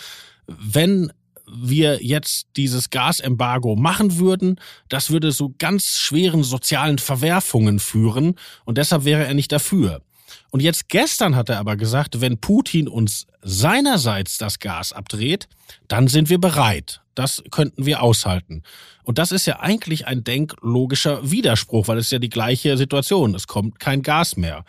wenn 0.48 1.12
wir 1.46 2.04
jetzt 2.04 2.48
dieses 2.56 2.90
Gasembargo 2.90 3.76
machen 3.76 4.18
würden, 4.18 4.60
das 4.90 5.10
würde 5.10 5.32
so 5.32 5.54
ganz 5.58 6.00
schweren 6.00 6.44
sozialen 6.44 7.00
Verwerfungen 7.00 7.80
führen 7.80 8.36
und 8.66 8.78
deshalb 8.78 9.06
wäre 9.06 9.26
er 9.26 9.34
nicht 9.34 9.52
dafür. 9.52 10.02
Und 10.50 10.62
jetzt 10.62 10.90
gestern 10.90 11.36
hat 11.36 11.50
er 11.50 11.60
aber 11.60 11.76
gesagt, 11.76 12.22
wenn 12.22 12.40
Putin 12.40 12.88
uns 12.88 13.28
seinerseits 13.42 14.38
das 14.38 14.60
Gas 14.60 14.94
abdreht, 14.94 15.48
dann 15.88 16.08
sind 16.08 16.30
wir 16.30 16.40
bereit. 16.40 17.02
Das 17.16 17.44
könnten 17.52 17.86
wir 17.86 18.02
aushalten. 18.02 18.64
Und 19.04 19.18
das 19.18 19.32
ist 19.32 19.46
ja 19.46 19.60
eigentlich 19.60 20.08
ein 20.08 20.24
denklogischer 20.24 21.30
Widerspruch, 21.30 21.88
weil 21.88 21.98
es 21.98 22.12
ja 22.12 22.20
die 22.20 22.30
gleiche 22.30 22.78
Situation. 22.78 23.36
Es 23.36 23.48
kommt 23.48 23.80
kein 23.80 24.02
Gas 24.02 24.38
mehr. 24.38 24.66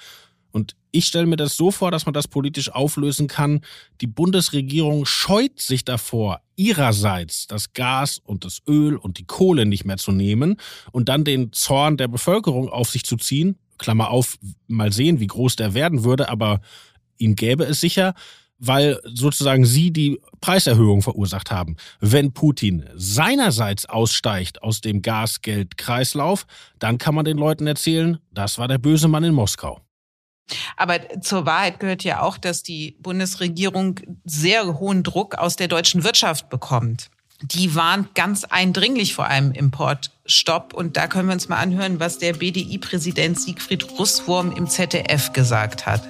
Und 0.51 0.77
ich 0.93 1.07
stelle 1.07 1.27
mir 1.27 1.37
das 1.37 1.57
so 1.57 1.73
vor, 1.73 1.91
dass 1.91 2.07
man 2.07 2.13
das 2.13 2.29
politisch 2.29 2.71
auflösen 2.71 3.27
kann. 3.27 3.63
Die 4.01 4.07
Bundesregierung 4.07 5.07
scheut 5.07 5.61
sich 5.61 5.85
davor, 5.85 6.41
ihrerseits 6.55 7.49
das 7.49 7.73
Gas 7.73 8.21
und 8.25 8.45
das 8.45 8.63
Öl 8.69 8.97
und 8.97 9.19
die 9.19 9.27
Kohle 9.27 9.67
nicht 9.67 9.85
mehr 9.85 9.97
zu 9.97 10.13
nehmen 10.13 10.57
und 10.93 11.09
dann 11.09 11.25
den 11.25 11.53
Zorn 11.53 11.97
der 11.97 12.07
Bevölkerung 12.07 12.69
auf 12.69 12.91
sich 12.91 13.05
zu 13.05 13.17
ziehen. 13.17 13.59
Klammer 13.85 14.09
auf, 14.09 14.39
mal 14.67 14.93
sehen, 14.93 15.21
wie 15.21 15.27
groß 15.27 15.57
der 15.57 15.75
werden 15.75 16.05
würde, 16.05 16.31
aber 16.31 16.61
ihm 17.19 17.37
gäbe 17.37 17.65
es 17.65 17.81
sicher 17.81 18.15
weil 18.59 18.99
sozusagen 19.05 19.67
sie 19.67 19.93
die 19.93 20.21
Preiserhöhung 20.41 21.03
verursacht 21.03 21.51
haben. 21.51 21.77
Wenn 22.01 22.33
Putin 22.33 22.89
seinerseits 22.95 23.85
aussteigt 23.85 24.63
aus 24.63 24.81
dem 24.81 25.03
Gasgeldkreislauf, 25.03 26.47
dann 26.79 26.97
kann 26.97 27.15
man 27.15 27.25
den 27.25 27.37
Leuten 27.37 27.67
erzählen, 27.67 28.19
das 28.31 28.57
war 28.59 28.69
der 28.69 28.79
böse 28.79 29.09
Mann 29.09 29.25
in 29.25 29.35
Moskau. 29.35 29.81
Aber 30.77 31.21
zur 31.21 31.47
Wahrheit 31.47 31.81
gehört 31.81 32.05
ja 32.05 32.23
auch, 32.23 32.39
dass 32.39 32.63
die 32.63 32.97
Bundesregierung 33.01 34.01
sehr 34.25 34.79
hohen 34.79 35.03
Druck 35.03 35.35
aus 35.35 35.57
der 35.57 35.69
deutschen 35.69 36.05
Wirtschaft 36.05 36.49
bekommt. 36.49 37.11
Die 37.53 37.75
warnt 37.75 38.15
ganz 38.15 38.45
eindringlich 38.45 39.15
vor 39.15 39.27
einem 39.27 39.53
Importstopp. 39.53 40.73
Und 40.73 40.97
da 40.97 41.07
können 41.09 41.29
wir 41.29 41.35
uns 41.35 41.51
mal 41.51 41.59
anhören, 41.59 42.01
was 42.01 42.19
der 42.19 42.33
BDI-Präsident 42.33 43.39
Siegfried 43.39 43.99
Russwurm 43.99 44.51
im 44.57 44.67
ZDF 44.67 45.35
gesagt 45.35 45.85
hat. 45.85 46.01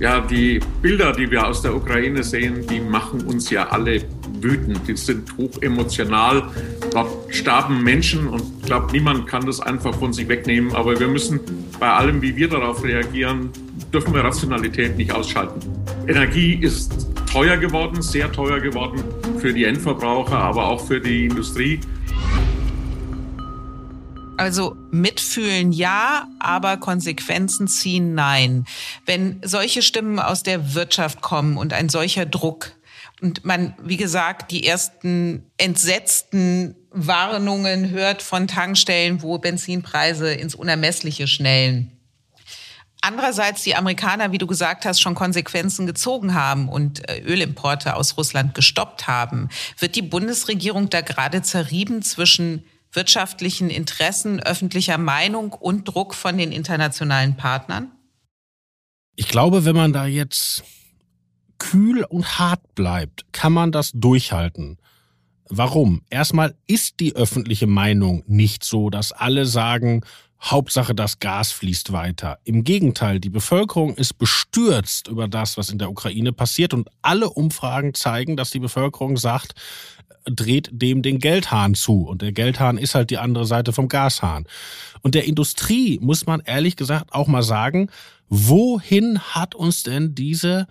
Ja, 0.00 0.20
die 0.20 0.60
Bilder, 0.82 1.12
die 1.12 1.30
wir 1.30 1.46
aus 1.46 1.62
der 1.62 1.74
Ukraine 1.74 2.22
sehen, 2.22 2.66
die 2.68 2.80
machen 2.80 3.22
uns 3.22 3.50
ja 3.50 3.68
alle 3.68 4.02
wütend. 4.40 4.86
Die 4.86 4.96
sind 4.96 5.36
hoch 5.36 5.62
emotional. 5.62 6.50
Dort 6.92 7.34
starben 7.34 7.82
Menschen 7.82 8.26
und 8.26 8.42
ich 8.60 8.66
glaube, 8.66 8.92
niemand 8.92 9.26
kann 9.26 9.46
das 9.46 9.60
einfach 9.60 9.94
von 9.94 10.12
sich 10.12 10.28
wegnehmen. 10.28 10.74
Aber 10.74 10.98
wir 10.98 11.08
müssen 11.08 11.40
bei 11.80 11.90
allem, 11.90 12.20
wie 12.22 12.36
wir 12.36 12.48
darauf 12.48 12.84
reagieren, 12.84 13.50
dürfen 13.92 14.14
wir 14.14 14.22
Rationalität 14.22 14.96
nicht 14.96 15.12
ausschalten. 15.12 15.60
Energie 16.06 16.54
ist 16.54 17.08
teuer 17.30 17.56
geworden, 17.56 18.02
sehr 18.02 18.30
teuer 18.30 18.60
geworden 18.60 19.02
für 19.38 19.52
die 19.52 19.64
Endverbraucher, 19.64 20.38
aber 20.38 20.68
auch 20.68 20.86
für 20.86 21.00
die 21.00 21.26
Industrie. 21.26 21.80
Also 24.36 24.76
mitfühlen 24.90 25.72
ja, 25.72 26.26
aber 26.40 26.76
Konsequenzen 26.76 27.68
ziehen 27.68 28.14
nein. 28.14 28.66
Wenn 29.06 29.40
solche 29.44 29.80
Stimmen 29.80 30.18
aus 30.18 30.42
der 30.42 30.74
Wirtschaft 30.74 31.20
kommen 31.20 31.56
und 31.56 31.72
ein 31.72 31.88
solcher 31.88 32.26
Druck 32.26 32.72
und 33.20 33.44
man, 33.44 33.74
wie 33.82 33.96
gesagt, 33.96 34.50
die 34.50 34.66
ersten 34.66 35.50
entsetzten 35.56 36.74
Warnungen 36.90 37.90
hört 37.90 38.22
von 38.22 38.48
Tankstellen, 38.48 39.22
wo 39.22 39.38
Benzinpreise 39.38 40.32
ins 40.32 40.54
Unermessliche 40.54 41.26
schnellen. 41.26 41.92
Andererseits 43.00 43.62
die 43.62 43.76
Amerikaner, 43.76 44.32
wie 44.32 44.38
du 44.38 44.46
gesagt 44.46 44.86
hast, 44.86 45.00
schon 45.00 45.14
Konsequenzen 45.14 45.86
gezogen 45.86 46.34
haben 46.34 46.68
und 46.68 47.08
äh, 47.08 47.20
Ölimporte 47.20 47.96
aus 47.96 48.16
Russland 48.16 48.54
gestoppt 48.54 49.06
haben. 49.06 49.50
Wird 49.78 49.94
die 49.94 50.02
Bundesregierung 50.02 50.88
da 50.88 51.02
gerade 51.02 51.42
zerrieben 51.42 52.00
zwischen 52.00 52.64
wirtschaftlichen 52.94 53.70
Interessen, 53.70 54.40
öffentlicher 54.40 54.98
Meinung 54.98 55.52
und 55.52 55.88
Druck 55.88 56.14
von 56.14 56.38
den 56.38 56.52
internationalen 56.52 57.36
Partnern? 57.36 57.90
Ich 59.16 59.28
glaube, 59.28 59.64
wenn 59.64 59.76
man 59.76 59.92
da 59.92 60.06
jetzt 60.06 60.64
kühl 61.58 62.04
und 62.04 62.38
hart 62.38 62.74
bleibt, 62.74 63.32
kann 63.32 63.52
man 63.52 63.72
das 63.72 63.92
durchhalten. 63.94 64.78
Warum? 65.48 66.02
Erstmal 66.10 66.56
ist 66.66 67.00
die 67.00 67.14
öffentliche 67.14 67.66
Meinung 67.66 68.24
nicht 68.26 68.64
so, 68.64 68.90
dass 68.90 69.12
alle 69.12 69.46
sagen, 69.46 70.02
Hauptsache 70.42 70.94
das 70.94 71.20
Gas 71.20 71.52
fließt 71.52 71.92
weiter. 71.92 72.38
Im 72.44 72.64
Gegenteil, 72.64 73.18
die 73.18 73.30
Bevölkerung 73.30 73.94
ist 73.94 74.18
bestürzt 74.18 75.08
über 75.08 75.26
das, 75.26 75.56
was 75.56 75.70
in 75.70 75.78
der 75.78 75.90
Ukraine 75.90 76.32
passiert 76.32 76.74
und 76.74 76.88
alle 77.02 77.30
Umfragen 77.30 77.94
zeigen, 77.94 78.36
dass 78.36 78.50
die 78.50 78.58
Bevölkerung 78.58 79.16
sagt, 79.16 79.54
dreht 80.24 80.70
dem 80.72 81.02
den 81.02 81.18
Geldhahn 81.18 81.74
zu. 81.74 82.06
Und 82.06 82.22
der 82.22 82.32
Geldhahn 82.32 82.78
ist 82.78 82.94
halt 82.94 83.10
die 83.10 83.18
andere 83.18 83.46
Seite 83.46 83.72
vom 83.72 83.88
Gashahn. 83.88 84.46
Und 85.02 85.14
der 85.14 85.24
Industrie 85.24 85.98
muss 86.00 86.26
man 86.26 86.40
ehrlich 86.40 86.76
gesagt 86.76 87.12
auch 87.12 87.26
mal 87.26 87.42
sagen, 87.42 87.90
wohin 88.28 89.18
hat 89.18 89.54
uns 89.54 89.82
denn 89.82 90.14
diese 90.14 90.66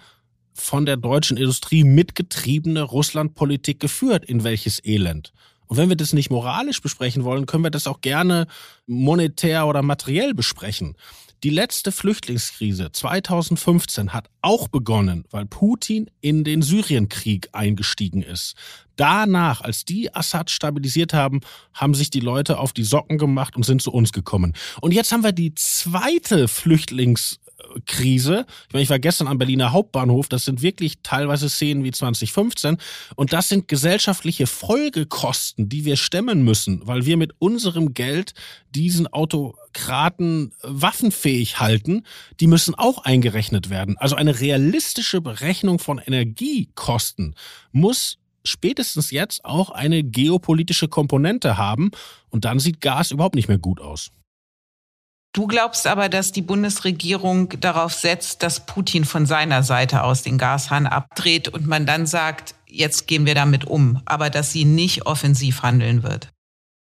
von 0.54 0.86
der 0.86 0.98
deutschen 0.98 1.38
Industrie 1.38 1.84
mitgetriebene 1.84 2.82
Russlandpolitik 2.82 3.80
geführt? 3.80 4.26
In 4.26 4.44
welches 4.44 4.84
Elend? 4.84 5.34
Und 5.68 5.78
wenn 5.78 5.90
wir 5.90 5.96
das 5.96 6.14
nicht 6.14 6.30
moralisch 6.30 6.82
besprechen 6.82 7.24
wollen, 7.24 7.46
können 7.46 7.64
wir 7.64 7.72
das 7.72 7.88
auch 7.88 8.02
gerne 8.02 8.48
monetär 8.86 9.66
oder 9.66 9.82
materiell 9.82 10.34
besprechen. 10.34 10.96
Die 11.44 11.50
letzte 11.50 11.92
Flüchtlingskrise 11.92 12.94
2015 12.94 14.14
hat 14.14 14.30
auch 14.42 14.70
begonnen, 14.70 15.26
weil 15.30 15.46
Putin 15.46 16.10
in 16.22 16.46
den 16.46 16.62
Syrienkrieg 16.62 17.50
eingestiegen 17.52 18.22
ist. 18.22 18.56
Danach, 18.96 19.60
als 19.60 19.84
die 19.84 20.16
Assad 20.16 20.52
stabilisiert 20.52 21.14
haben, 21.14 21.42
haben 21.74 21.96
sich 21.96 22.10
die 22.10 22.22
Leute 22.22 22.60
auf 22.60 22.72
die 22.72 22.86
Socken 22.86 23.18
gemacht 23.18 23.58
und 23.58 23.64
sind 23.64 23.82
zu 23.82 23.92
uns 23.92 24.14
gekommen. 24.14 24.54
Und 24.80 24.94
jetzt 24.94 25.12
haben 25.12 25.26
wir 25.26 25.34
die 25.34 25.54
zweite 25.54 26.48
Flüchtlings 26.48 27.42
Krise. 27.86 28.46
Ich 28.68 28.74
meine, 28.74 28.84
ich 28.84 28.90
war 28.90 29.00
gestern 29.00 29.28
am 29.28 29.38
Berliner 29.38 29.72
Hauptbahnhof. 29.72 30.30
Das 30.30 30.46
sind 30.46 30.62
wirklich 30.62 31.00
teilweise 31.04 31.50
Szenen 31.50 31.84
wie 31.84 31.92
2015. 31.92 32.78
Und 33.16 33.34
das 33.34 33.50
sind 33.50 33.68
gesellschaftliche 33.68 34.48
Folgekosten, 34.48 35.70
die 35.70 35.86
wir 35.86 35.98
stemmen 35.98 36.44
müssen, 36.44 36.86
weil 36.86 37.06
wir 37.06 37.18
mit 37.18 37.34
unserem 37.40 37.94
Geld 37.94 38.34
diesen 38.70 39.08
Autokraten 39.74 40.54
waffenfähig 40.62 41.60
halten. 41.60 42.04
Die 42.40 42.48
müssen 42.48 42.76
auch 42.76 43.04
eingerechnet 43.04 43.70
werden. 43.70 43.98
Also 43.98 44.16
eine 44.16 44.40
realistische 44.40 45.20
Berechnung 45.22 45.80
von 45.80 46.00
Energiekosten 46.00 47.36
muss 47.72 48.18
spätestens 48.46 49.12
jetzt 49.12 49.46
auch 49.46 49.70
eine 49.70 50.04
geopolitische 50.04 50.88
Komponente 50.88 51.58
haben. 51.58 51.92
Und 52.30 52.46
dann 52.46 52.60
sieht 52.60 52.82
Gas 52.82 53.12
überhaupt 53.12 53.36
nicht 53.36 53.48
mehr 53.48 53.58
gut 53.58 53.82
aus. 53.82 54.12
Du 55.36 55.48
glaubst 55.48 55.88
aber, 55.88 56.10
dass 56.10 56.32
die 56.32 56.44
Bundesregierung 56.44 57.60
darauf 57.60 57.94
setzt, 57.94 58.44
dass 58.44 58.68
Putin 58.68 59.04
von 59.04 59.26
seiner 59.26 59.64
Seite 59.64 60.04
aus 60.04 60.22
den 60.22 60.38
Gashahn 60.38 60.86
abdreht 60.86 61.48
und 61.48 61.66
man 61.66 61.88
dann 61.88 62.06
sagt, 62.06 62.54
jetzt 62.68 63.08
gehen 63.08 63.26
wir 63.26 63.34
damit 63.34 63.66
um, 63.66 64.00
aber 64.06 64.30
dass 64.30 64.52
sie 64.52 64.66
nicht 64.66 65.08
offensiv 65.08 65.64
handeln 65.64 66.04
wird. 66.04 66.30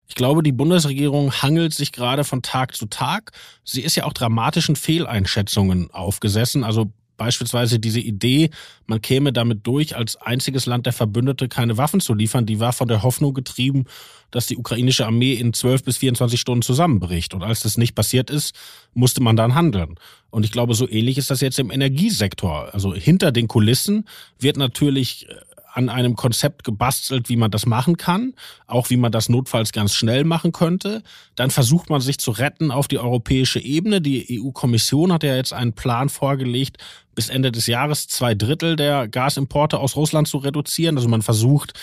Ich 0.07 0.15
glaube, 0.15 0.43
die 0.43 0.51
Bundesregierung 0.51 1.31
hangelt 1.31 1.73
sich 1.73 1.91
gerade 1.91 2.23
von 2.23 2.41
Tag 2.41 2.75
zu 2.75 2.85
Tag. 2.85 3.31
Sie 3.63 3.81
ist 3.81 3.95
ja 3.95 4.05
auch 4.05 4.13
dramatischen 4.13 4.75
Fehleinschätzungen 4.75 5.89
aufgesessen. 5.91 6.63
Also 6.63 6.91
beispielsweise 7.17 7.79
diese 7.79 7.99
Idee, 7.99 8.49
man 8.87 9.01
käme 9.01 9.33
damit 9.33 9.65
durch, 9.65 9.95
als 9.95 10.15
einziges 10.17 10.65
Land 10.65 10.85
der 10.85 10.93
Verbündete 10.93 11.47
keine 11.47 11.77
Waffen 11.77 11.99
zu 11.99 12.13
liefern, 12.13 12.45
die 12.45 12.59
war 12.59 12.73
von 12.73 12.87
der 12.87 13.03
Hoffnung 13.03 13.33
getrieben, 13.33 13.85
dass 14.31 14.47
die 14.47 14.57
ukrainische 14.57 15.05
Armee 15.05 15.33
in 15.33 15.53
12 15.53 15.83
bis 15.83 15.97
24 15.97 16.39
Stunden 16.39 16.61
zusammenbricht. 16.61 17.33
Und 17.33 17.43
als 17.43 17.61
das 17.61 17.77
nicht 17.77 17.95
passiert 17.95 18.29
ist, 18.29 18.55
musste 18.93 19.21
man 19.21 19.35
dann 19.35 19.55
handeln. 19.55 19.95
Und 20.29 20.45
ich 20.45 20.51
glaube, 20.51 20.73
so 20.73 20.89
ähnlich 20.89 21.17
ist 21.17 21.31
das 21.31 21.41
jetzt 21.41 21.59
im 21.59 21.71
Energiesektor. 21.71 22.73
Also 22.73 22.93
hinter 22.93 23.31
den 23.31 23.47
Kulissen 23.47 24.05
wird 24.39 24.57
natürlich 24.57 25.29
äh, 25.29 25.35
an 25.75 25.89
einem 25.89 26.15
Konzept 26.15 26.63
gebastelt, 26.63 27.27
wie 27.27 27.35
man 27.35 27.51
das 27.51 27.65
machen 27.65 27.97
kann, 27.97 28.33
auch 28.65 28.89
wie 28.89 28.95
man 28.95 29.11
das 29.11 29.27
notfalls 29.27 29.73
ganz 29.73 29.93
schnell 29.93 30.23
machen 30.23 30.53
könnte. 30.53 31.03
Dann 31.35 31.51
versucht 31.51 31.89
man 31.89 31.99
sich 31.99 32.17
zu 32.17 32.31
retten 32.31 32.71
auf 32.71 32.87
die 32.87 32.97
europäische 32.97 33.59
Ebene. 33.59 33.99
Die 33.99 34.39
EU-Kommission 34.41 35.11
hat 35.11 35.23
ja 35.23 35.35
jetzt 35.35 35.51
einen 35.51 35.73
Plan 35.73 36.07
vorgelegt, 36.07 36.77
bis 37.13 37.27
Ende 37.27 37.51
des 37.51 37.67
Jahres 37.67 38.07
zwei 38.07 38.35
Drittel 38.35 38.77
der 38.77 39.09
Gasimporte 39.09 39.77
aus 39.77 39.97
Russland 39.97 40.29
zu 40.29 40.37
reduzieren. 40.37 40.95
Also 40.95 41.09
man 41.09 41.21
versucht, 41.21 41.73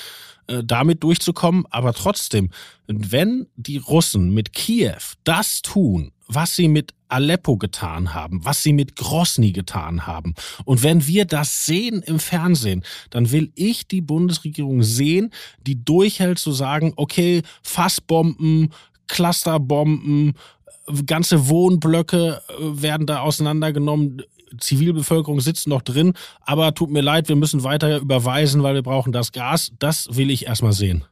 äh, 0.46 0.62
damit 0.64 1.02
durchzukommen. 1.02 1.66
Aber 1.68 1.92
trotzdem, 1.92 2.49
wenn 2.87 3.46
die 3.56 3.76
Russen 3.76 4.32
mit 4.32 4.54
Kiew 4.54 4.96
das 5.25 5.61
tun, 5.61 6.12
was 6.35 6.57
sie 6.57 6.69
mit 6.69 6.95
Aleppo 7.09 7.57
getan 7.57 8.15
haben, 8.15 8.45
was 8.45 8.62
sie 8.62 8.73
mit 8.73 8.97
Grosny 8.97 9.53
getan 9.53 10.07
haben. 10.07 10.35
Und 10.65 10.83
wenn 10.83 11.07
wir 11.07 11.25
das 11.27 11.67
sehen 11.67 12.03
im 12.03 12.19
Fernsehen, 12.19 12.83
dann 13.11 13.31
will 13.31 13.53
ich 13.55 13.87
die 13.87 14.01
Bundesregierung 14.01 14.83
sehen, 14.83 15.31
die 15.67 15.85
durchhält 15.85 16.39
zu 16.39 16.53
sagen, 16.53 16.93
okay, 16.97 17.43
Fassbomben, 17.62 18.73
Clusterbomben, 19.09 20.35
ganze 21.07 21.49
Wohnblöcke 21.49 22.41
äh, 22.49 22.83
werden 22.83 23.07
da 23.07 23.21
auseinandergenommen. 23.21 24.23
Zivilbevölkerung 24.59 25.41
sitzt 25.41 25.67
noch 25.67 25.81
drin, 25.81 26.12
aber 26.43 26.75
tut 26.75 26.91
mir 26.91 27.01
leid, 27.01 27.29
wir 27.29 27.37
müssen 27.37 27.65
weiter 27.65 27.99
überweisen, 27.99 28.62
weil 28.62 28.75
wir 28.75 28.83
brauchen 28.83 29.12
das 29.12 29.33
Gas. 29.33 29.73
Das 29.79 30.09
will 30.15 30.31
ich 30.31 30.47
erstmal 30.47 30.75
sehen. 30.75 31.05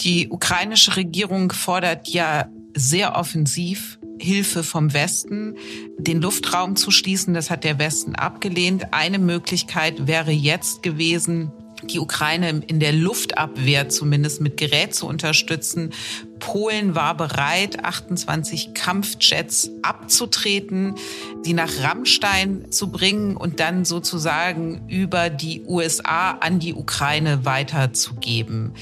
Die 0.00 0.28
ukrainische 0.28 0.96
Regierung 0.96 1.52
fordert 1.52 2.08
ja 2.08 2.48
sehr 2.76 3.16
offensiv 3.16 3.98
Hilfe 4.18 4.62
vom 4.62 4.94
Westen, 4.94 5.56
den 5.98 6.20
Luftraum 6.22 6.76
zu 6.76 6.90
schließen. 6.90 7.34
Das 7.34 7.50
hat 7.50 7.64
der 7.64 7.78
Westen 7.78 8.14
abgelehnt. 8.14 8.92
Eine 8.92 9.18
Möglichkeit 9.18 10.06
wäre 10.06 10.30
jetzt 10.30 10.82
gewesen, 10.82 11.52
die 11.82 11.98
Ukraine 11.98 12.62
in 12.66 12.80
der 12.80 12.92
Luftabwehr 12.92 13.88
zumindest 13.88 14.40
mit 14.40 14.56
Gerät 14.56 14.94
zu 14.94 15.06
unterstützen. 15.06 15.92
Polen 16.38 16.94
war 16.94 17.16
bereit, 17.16 17.84
28 17.84 18.74
Kampfjets 18.74 19.70
abzutreten, 19.82 20.94
sie 21.42 21.52
nach 21.52 21.82
Rammstein 21.82 22.70
zu 22.70 22.90
bringen 22.90 23.36
und 23.36 23.60
dann 23.60 23.84
sozusagen 23.84 24.88
über 24.88 25.30
die 25.30 25.62
USA 25.66 26.32
an 26.32 26.58
die 26.58 26.74
Ukraine 26.74 27.44
weiterzugeben. 27.44 28.72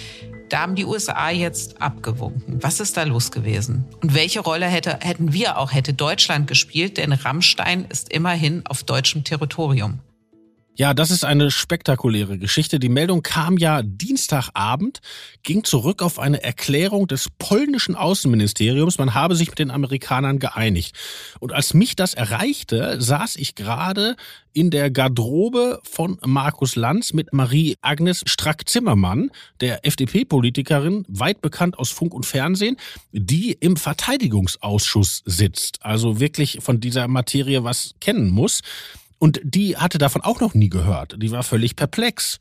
Da 0.54 0.60
haben 0.60 0.76
die 0.76 0.84
USA 0.84 1.30
jetzt 1.30 1.82
abgewunken. 1.82 2.62
Was 2.62 2.78
ist 2.78 2.96
da 2.96 3.02
los 3.02 3.32
gewesen? 3.32 3.86
Und 4.02 4.14
welche 4.14 4.38
Rolle 4.38 4.66
hätte, 4.66 5.00
hätten 5.00 5.32
wir 5.32 5.58
auch, 5.58 5.72
hätte 5.72 5.94
Deutschland 5.94 6.46
gespielt? 6.46 6.96
Denn 6.96 7.10
Rammstein 7.10 7.86
ist 7.86 8.12
immerhin 8.12 8.64
auf 8.64 8.84
deutschem 8.84 9.24
Territorium. 9.24 9.98
Ja, 10.76 10.92
das 10.92 11.12
ist 11.12 11.24
eine 11.24 11.52
spektakuläre 11.52 12.37
Geschichte. 12.37 12.80
Die 12.80 12.88
Meldung 12.88 13.22
kam 13.22 13.58
ja 13.58 13.82
Dienstagabend, 13.82 15.00
ging 15.44 15.62
zurück 15.62 16.02
auf 16.02 16.18
eine 16.18 16.42
Erklärung 16.42 17.06
des 17.06 17.28
polnischen 17.38 17.94
Außenministeriums, 17.94 18.98
man 18.98 19.14
habe 19.14 19.37
sich 19.37 19.50
mit 19.50 19.60
den 19.60 19.70
Amerikanern 19.70 20.40
geeinigt. 20.40 20.96
Und 21.38 21.52
als 21.52 21.74
mich 21.74 21.94
das 21.94 22.14
erreichte, 22.14 23.00
saß 23.00 23.37
ich 23.37 23.54
gerade 23.54 24.16
in 24.52 24.70
der 24.70 24.90
Garderobe 24.90 25.80
von 25.84 26.18
Markus 26.24 26.74
Lanz 26.74 27.12
mit 27.12 27.32
Marie-Agnes 27.32 28.24
Strack-Zimmermann, 28.26 29.30
der 29.60 29.87
FDP-Politikerin, 29.87 31.04
weit 31.08 31.40
bekannt 31.40 31.78
aus 31.78 31.90
Funk 31.90 32.12
und 32.12 32.26
Fernsehen, 32.26 32.78
die 33.12 33.52
im 33.52 33.76
Verteidigungsausschuss 33.76 35.22
sitzt, 35.24 35.84
also 35.84 36.18
wirklich 36.18 36.58
von 36.62 36.80
dieser 36.80 37.06
Materie 37.06 37.62
was 37.62 37.94
kennen 38.00 38.30
muss. 38.30 38.62
Und 39.18 39.40
die 39.42 39.77
hatte 39.77 39.98
davon 39.98 40.22
auch 40.22 40.40
noch 40.40 40.55
nie 40.55 40.68
gehört. 40.68 41.16
Die 41.22 41.31
war 41.31 41.42
völlig 41.42 41.77
perplex. 41.77 42.38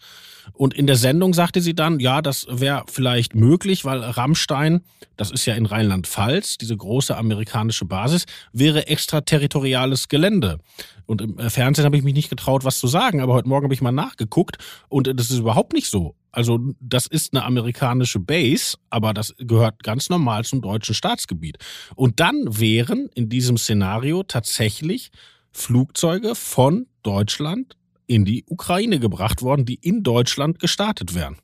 Und 0.51 0.73
in 0.73 0.87
der 0.87 0.97
Sendung 0.97 1.33
sagte 1.33 1.61
sie 1.61 1.73
dann, 1.73 1.99
ja, 1.99 2.21
das 2.21 2.45
wäre 2.49 2.83
vielleicht 2.87 3.35
möglich, 3.35 3.85
weil 3.85 3.99
Rammstein, 3.99 4.81
das 5.15 5.31
ist 5.31 5.45
ja 5.45 5.55
in 5.55 5.65
Rheinland-Pfalz, 5.65 6.57
diese 6.57 6.75
große 6.75 7.15
amerikanische 7.15 7.85
Basis, 7.85 8.25
wäre 8.51 8.87
extraterritoriales 8.87 10.09
Gelände. 10.09 10.59
Und 11.05 11.21
im 11.21 11.39
äh, 11.39 11.49
Fernsehen 11.49 11.85
habe 11.85 11.97
ich 11.97 12.03
mich 12.03 12.13
nicht 12.13 12.29
getraut, 12.29 12.65
was 12.65 12.79
zu 12.79 12.87
sagen, 12.87 13.21
aber 13.21 13.33
heute 13.33 13.47
Morgen 13.47 13.65
habe 13.65 13.73
ich 13.73 13.81
mal 13.81 13.91
nachgeguckt 13.91 14.57
und 14.89 15.11
das 15.15 15.29
ist 15.29 15.39
überhaupt 15.39 15.73
nicht 15.73 15.87
so. 15.87 16.15
Also 16.31 16.59
das 16.79 17.05
ist 17.05 17.33
eine 17.33 17.45
amerikanische 17.45 18.19
Base, 18.19 18.77
aber 18.89 19.13
das 19.13 19.35
gehört 19.37 19.83
ganz 19.83 20.09
normal 20.09 20.43
zum 20.43 20.61
deutschen 20.61 20.95
Staatsgebiet. 20.95 21.57
Und 21.95 22.19
dann 22.19 22.45
wären 22.47 23.09
in 23.13 23.29
diesem 23.29 23.57
Szenario 23.57 24.23
tatsächlich 24.23 25.11
Flugzeuge 25.53 26.35
von 26.35 26.87
Deutschland 27.03 27.77
in 28.07 28.25
die 28.25 28.43
Ukraine 28.47 28.99
gebracht 28.99 29.41
worden, 29.41 29.65
die 29.65 29.75
in 29.75 30.03
Deutschland 30.03 30.59
gestartet 30.59 31.15
wären. 31.15 31.37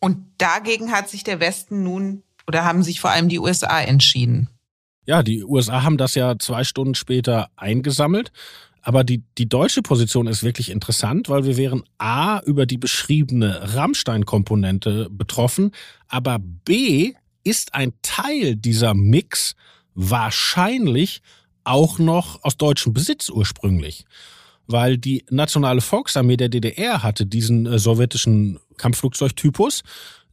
Und 0.00 0.18
dagegen 0.38 0.92
hat 0.92 1.08
sich 1.08 1.24
der 1.24 1.40
Westen 1.40 1.82
nun 1.82 2.22
oder 2.46 2.64
haben 2.64 2.82
sich 2.82 3.00
vor 3.00 3.10
allem 3.10 3.28
die 3.28 3.38
USA 3.38 3.80
entschieden. 3.80 4.48
Ja, 5.06 5.22
die 5.22 5.44
USA 5.44 5.82
haben 5.82 5.96
das 5.96 6.14
ja 6.14 6.38
zwei 6.38 6.64
Stunden 6.64 6.94
später 6.94 7.50
eingesammelt. 7.56 8.32
Aber 8.82 9.04
die, 9.04 9.22
die 9.36 9.48
deutsche 9.48 9.82
Position 9.82 10.26
ist 10.26 10.42
wirklich 10.42 10.70
interessant, 10.70 11.28
weil 11.28 11.44
wir 11.44 11.56
wären 11.56 11.82
A 11.98 12.40
über 12.40 12.64
die 12.64 12.78
beschriebene 12.78 13.74
Rammstein-Komponente 13.74 15.08
betroffen, 15.10 15.72
aber 16.06 16.38
B 16.38 17.12
ist 17.44 17.74
ein 17.74 17.92
Teil 18.02 18.56
dieser 18.56 18.94
Mix 18.94 19.56
wahrscheinlich 19.94 21.20
auch 21.68 21.98
noch 21.98 22.42
aus 22.44 22.56
deutschem 22.56 22.92
Besitz 22.92 23.28
ursprünglich. 23.28 24.04
Weil 24.66 24.98
die 24.98 25.24
Nationale 25.30 25.80
Volksarmee 25.80 26.36
der 26.36 26.48
DDR 26.48 27.02
hatte 27.02 27.26
diesen 27.26 27.66
äh, 27.66 27.78
sowjetischen 27.78 28.58
Kampfflugzeugtypus. 28.76 29.82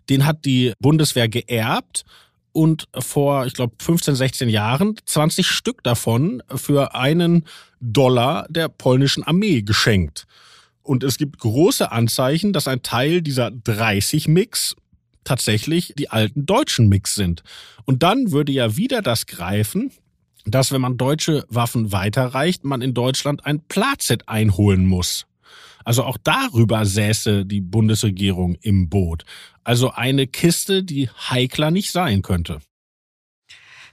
Den 0.10 0.26
hat 0.26 0.46
die 0.46 0.74
Bundeswehr 0.80 1.28
geerbt 1.28 2.04
und 2.52 2.88
vor, 2.98 3.46
ich 3.46 3.54
glaube, 3.54 3.76
15, 3.80 4.16
16 4.16 4.50
Jahren 4.50 4.96
20 5.06 5.48
Stück 5.48 5.84
davon 5.84 6.42
für 6.56 6.96
einen 6.96 7.46
Dollar 7.82 8.46
der 8.50 8.70
polnischen 8.70 9.24
Armee 9.24 9.62
geschenkt. 9.62 10.26
Und 10.82 11.04
es 11.04 11.18
gibt 11.18 11.40
große 11.40 11.92
Anzeichen, 11.92 12.54
dass 12.54 12.68
ein 12.68 12.84
Teil 12.84 13.22
dieser 13.22 13.52
30 13.52 14.28
Mix 14.28 14.76
tatsächlich 15.24 15.94
die 15.98 16.10
alten 16.10 16.46
deutschen 16.46 16.88
Mix 16.88 17.16
sind. 17.16 17.44
Und 17.86 18.04
dann 18.04 18.32
würde 18.32 18.52
ja 18.52 18.78
wieder 18.78 19.02
das 19.02 19.26
greifen, 19.26 19.92
dass 20.46 20.72
wenn 20.72 20.82
man 20.82 20.98
deutsche 20.98 21.46
Waffen 21.50 21.92
weiterreicht, 21.92 22.64
man 22.64 22.82
in 22.82 22.94
Deutschland 22.94 23.46
ein 23.46 23.62
Plazet 23.62 24.30
einholen 24.30 24.86
muss. 24.86 25.26
Also 25.84 26.04
auch 26.04 26.18
darüber 26.24 26.86
säße 26.86 27.46
die 27.46 27.62
Bundesregierung 27.62 28.56
im 28.62 28.90
Boot. 28.90 29.26
Also 29.64 29.92
eine 29.92 30.28
Kiste, 30.28 30.84
die 30.84 31.10
heikler 31.10 31.72
nicht 31.72 31.92
sein 31.92 32.22
könnte. 32.22 32.60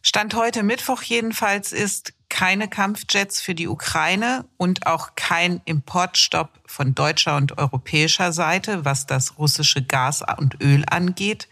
Stand 0.03 0.35
heute 0.35 0.62
Mittwoch 0.62 1.03
jedenfalls 1.03 1.73
ist 1.73 2.15
keine 2.29 2.67
Kampfjets 2.67 3.41
für 3.41 3.55
die 3.55 3.69
Ukraine 3.69 4.47
und 4.57 4.87
auch 4.87 5.15
kein 5.15 5.61
Importstopp 5.67 6.61
von 6.67 6.95
deutscher 6.95 7.37
und 7.37 7.59
europäischer 7.59 8.33
Seite, 8.33 8.85
was 8.85 9.07
das 9.07 9.38
russische 9.38 9.83
Gas 9.83 10.25
und 10.38 10.61
Öl 10.62 10.85
angeht. 10.91 11.47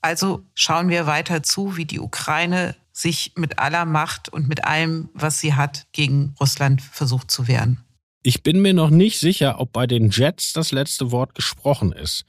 Also 0.00 0.44
schauen 0.54 0.88
wir 0.88 1.06
weiter 1.06 1.42
zu, 1.42 1.76
wie 1.76 1.84
die 1.84 1.98
Ukraine 1.98 2.76
sich 2.98 3.32
mit 3.36 3.58
aller 3.58 3.84
Macht 3.84 4.28
und 4.28 4.48
mit 4.48 4.64
allem, 4.64 5.08
was 5.14 5.40
sie 5.40 5.54
hat, 5.54 5.86
gegen 5.92 6.34
Russland 6.40 6.82
versucht 6.82 7.30
zu 7.30 7.46
wehren. 7.46 7.84
Ich 8.22 8.42
bin 8.42 8.60
mir 8.60 8.74
noch 8.74 8.90
nicht 8.90 9.20
sicher, 9.20 9.60
ob 9.60 9.72
bei 9.72 9.86
den 9.86 10.10
Jets 10.10 10.52
das 10.52 10.72
letzte 10.72 11.12
Wort 11.12 11.34
gesprochen 11.34 11.92
ist, 11.92 12.24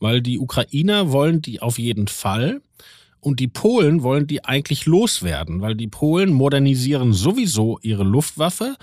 weil 0.00 0.20
die 0.20 0.38
Ukrainer 0.38 1.12
wollen 1.12 1.40
die 1.40 1.62
auf 1.62 1.78
jeden 1.78 2.08
Fall 2.08 2.60
und 3.20 3.38
die 3.40 3.48
Polen 3.48 4.02
wollen 4.02 4.26
die 4.26 4.44
eigentlich 4.44 4.86
loswerden, 4.86 5.60
weil 5.60 5.76
die 5.76 5.86
Polen 5.86 6.32
modernisieren 6.32 7.12
sowieso 7.12 7.78
ihre 7.82 8.04
Luftwaffe, 8.04 8.76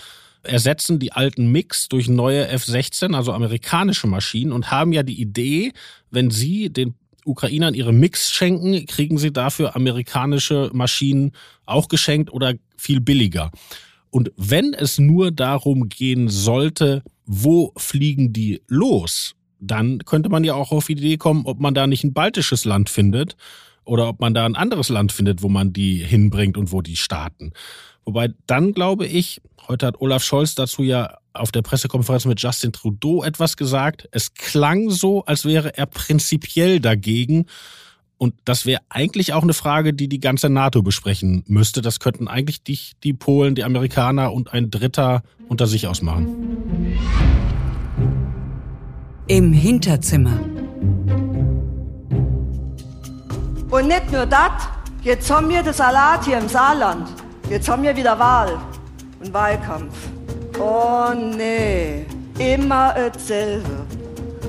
ersetzen 0.43 0.99
die 0.99 1.11
alten 1.11 1.51
Mix 1.51 1.89
durch 1.89 2.07
neue 2.07 2.47
F-16, 2.47 3.15
also 3.15 3.33
amerikanische 3.33 4.07
Maschinen 4.07 4.51
und 4.51 4.71
haben 4.71 4.93
ja 4.93 5.03
die 5.03 5.19
Idee, 5.19 5.73
wenn 6.11 6.31
sie 6.31 6.71
den 6.71 6.95
Ukrainern 7.25 7.73
ihre 7.73 7.93
Mix 7.93 8.31
schenken, 8.31 8.85
kriegen 8.85 9.17
sie 9.17 9.33
dafür 9.33 9.75
amerikanische 9.75 10.69
Maschinen 10.73 11.31
auch 11.65 11.87
geschenkt 11.87 12.31
oder 12.31 12.53
viel 12.77 13.01
billiger. 13.01 13.51
Und 14.09 14.31
wenn 14.37 14.73
es 14.73 14.97
nur 14.97 15.31
darum 15.31 15.89
gehen 15.89 16.29
sollte, 16.29 17.03
wo 17.25 17.73
fliegen 17.75 18.31
die 18.31 18.61
los, 18.67 19.35
dann 19.59 19.99
könnte 19.99 20.29
man 20.29 20.43
ja 20.43 20.53
auch 20.53 20.71
auf 20.71 20.87
die 20.87 20.93
Idee 20.93 21.17
kommen, 21.17 21.45
ob 21.45 21.59
man 21.59 21.73
da 21.73 21.87
nicht 21.87 22.03
ein 22.03 22.13
baltisches 22.13 22.65
Land 22.65 22.89
findet 22.89 23.35
oder 23.85 24.09
ob 24.09 24.19
man 24.19 24.33
da 24.33 24.45
ein 24.45 24.55
anderes 24.55 24.89
Land 24.89 25.11
findet, 25.11 25.41
wo 25.41 25.49
man 25.49 25.73
die 25.73 25.97
hinbringt 25.97 26.57
und 26.57 26.71
wo 26.71 26.81
die 26.81 26.97
starten. 26.97 27.53
Wobei 28.03 28.29
dann 28.47 28.73
glaube 28.73 29.05
ich, 29.05 29.41
heute 29.67 29.87
hat 29.87 30.01
Olaf 30.01 30.23
Scholz 30.23 30.55
dazu 30.55 30.83
ja 30.83 31.17
auf 31.33 31.51
der 31.51 31.61
Pressekonferenz 31.61 32.25
mit 32.25 32.41
Justin 32.41 32.71
Trudeau 32.71 33.23
etwas 33.23 33.57
gesagt. 33.57 34.07
Es 34.11 34.33
klang 34.33 34.89
so, 34.89 35.25
als 35.25 35.45
wäre 35.45 35.77
er 35.77 35.85
prinzipiell 35.85 36.79
dagegen. 36.79 37.45
Und 38.17 38.33
das 38.45 38.65
wäre 38.65 38.81
eigentlich 38.89 39.33
auch 39.33 39.43
eine 39.43 39.53
Frage, 39.53 39.93
die 39.93 40.07
die 40.07 40.21
ganze 40.21 40.49
NATO 40.49 40.81
besprechen 40.81 41.43
müsste. 41.47 41.81
Das 41.81 41.99
könnten 41.99 42.27
eigentlich 42.27 42.63
die, 42.63 42.79
die 43.03 43.13
Polen, 43.13 43.55
die 43.55 43.63
Amerikaner 43.63 44.31
und 44.31 44.53
ein 44.53 44.71
Dritter 44.71 45.23
unter 45.49 45.67
sich 45.67 45.87
ausmachen. 45.87 46.97
Im 49.27 49.51
Hinterzimmer. 49.51 50.39
Und 53.69 53.87
nicht 53.87 54.11
nur 54.11 54.25
das, 54.25 54.51
jetzt 55.01 55.29
haben 55.31 55.49
wir 55.49 55.63
das 55.63 55.77
Salat 55.77 56.25
hier 56.25 56.37
im 56.37 56.47
Saarland. 56.47 57.09
Jetzt 57.49 57.67
haben 57.67 57.83
wir 57.83 57.95
wieder 57.95 58.17
Wahl 58.17 58.57
und 59.19 59.33
Wahlkampf. 59.33 59.93
Oh 60.59 61.13
nee, 61.13 62.05
immer 62.37 62.93
dasselbe. 62.93 63.85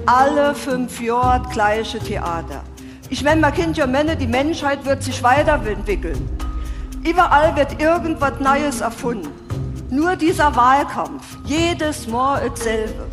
Alle 0.06 0.54
fünf 0.54 1.00
Jahre 1.00 1.42
das 1.42 1.52
gleiche 1.52 1.98
Theater. 1.98 2.62
Ich 3.08 3.22
meine, 3.22 3.40
man 3.40 3.52
kennt 3.52 3.76
ja 3.76 3.86
Männer, 3.86 4.16
die 4.16 4.26
Menschheit 4.26 4.84
wird 4.84 5.02
sich 5.02 5.22
weiterentwickeln. 5.22 6.28
Überall 7.04 7.54
wird 7.56 7.80
irgendwas 7.80 8.40
Neues 8.40 8.80
erfunden. 8.80 9.30
Nur 9.90 10.16
dieser 10.16 10.54
Wahlkampf, 10.56 11.38
jedes 11.44 12.06
Mal 12.08 12.50
dasselbe. 12.50 13.06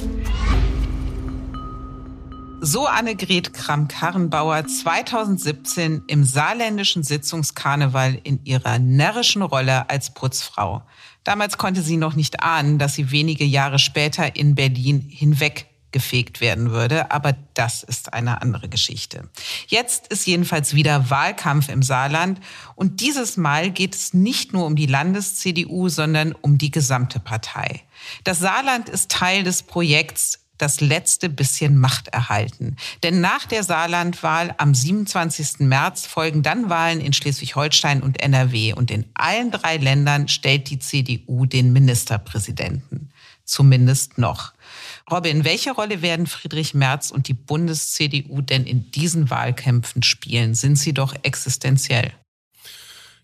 So 2.65 2.87
Annegret 2.87 3.53
Kramp-Karrenbauer 3.53 4.65
2017 4.65 6.03
im 6.07 6.23
saarländischen 6.23 7.03
Sitzungskarneval 7.03 8.17
in 8.23 8.39
ihrer 8.45 8.79
närrischen 8.79 9.41
Rolle 9.41 9.89
als 9.89 10.13
Putzfrau. 10.13 10.81
Damals 11.25 11.57
konnte 11.57 11.81
sie 11.81 11.97
noch 11.97 12.15
nicht 12.15 12.41
ahnen, 12.41 12.79
dass 12.79 12.93
sie 12.93 13.11
wenige 13.11 13.43
Jahre 13.43 13.79
später 13.79 14.37
in 14.37 14.55
Berlin 14.55 15.01
hinweggefegt 15.01 16.39
werden 16.39 16.71
würde, 16.71 17.11
aber 17.11 17.35
das 17.53 17.83
ist 17.83 18.13
eine 18.13 18.41
andere 18.41 18.69
Geschichte. 18.69 19.29
Jetzt 19.67 20.07
ist 20.07 20.25
jedenfalls 20.25 20.73
wieder 20.73 21.09
Wahlkampf 21.09 21.67
im 21.67 21.83
Saarland 21.83 22.39
und 22.75 23.01
dieses 23.01 23.35
Mal 23.35 23.71
geht 23.71 23.93
es 23.93 24.13
nicht 24.13 24.53
nur 24.53 24.65
um 24.65 24.77
die 24.77 24.85
Landes-CDU, 24.85 25.89
sondern 25.89 26.31
um 26.31 26.57
die 26.57 26.71
gesamte 26.71 27.19
Partei. 27.19 27.81
Das 28.23 28.39
Saarland 28.39 28.87
ist 28.87 29.11
Teil 29.11 29.43
des 29.43 29.63
Projekts 29.63 30.42
das 30.57 30.81
letzte 30.81 31.29
bisschen 31.29 31.77
Macht 31.77 32.09
erhalten. 32.09 32.75
Denn 33.01 33.21
nach 33.21 33.45
der 33.45 33.63
Saarlandwahl 33.63 34.53
am 34.57 34.73
27. 34.73 35.59
März 35.59 36.05
folgen 36.05 36.43
dann 36.43 36.69
Wahlen 36.69 37.01
in 37.01 37.13
Schleswig-Holstein 37.13 38.01
und 38.01 38.21
NRW. 38.21 38.73
Und 38.73 38.91
in 38.91 39.05
allen 39.13 39.51
drei 39.51 39.77
Ländern 39.77 40.27
stellt 40.27 40.69
die 40.69 40.79
CDU 40.79 41.45
den 41.45 41.73
Ministerpräsidenten. 41.73 43.09
Zumindest 43.45 44.17
noch. 44.17 44.53
Robin, 45.11 45.43
welche 45.43 45.71
Rolle 45.71 46.01
werden 46.01 46.27
Friedrich 46.27 46.73
Merz 46.73 47.11
und 47.11 47.27
die 47.27 47.33
Bundes-CDU 47.33 48.41
denn 48.41 48.65
in 48.65 48.89
diesen 48.91 49.29
Wahlkämpfen 49.29 50.01
spielen? 50.01 50.55
Sind 50.55 50.77
sie 50.77 50.93
doch 50.93 51.13
existenziell? 51.23 52.13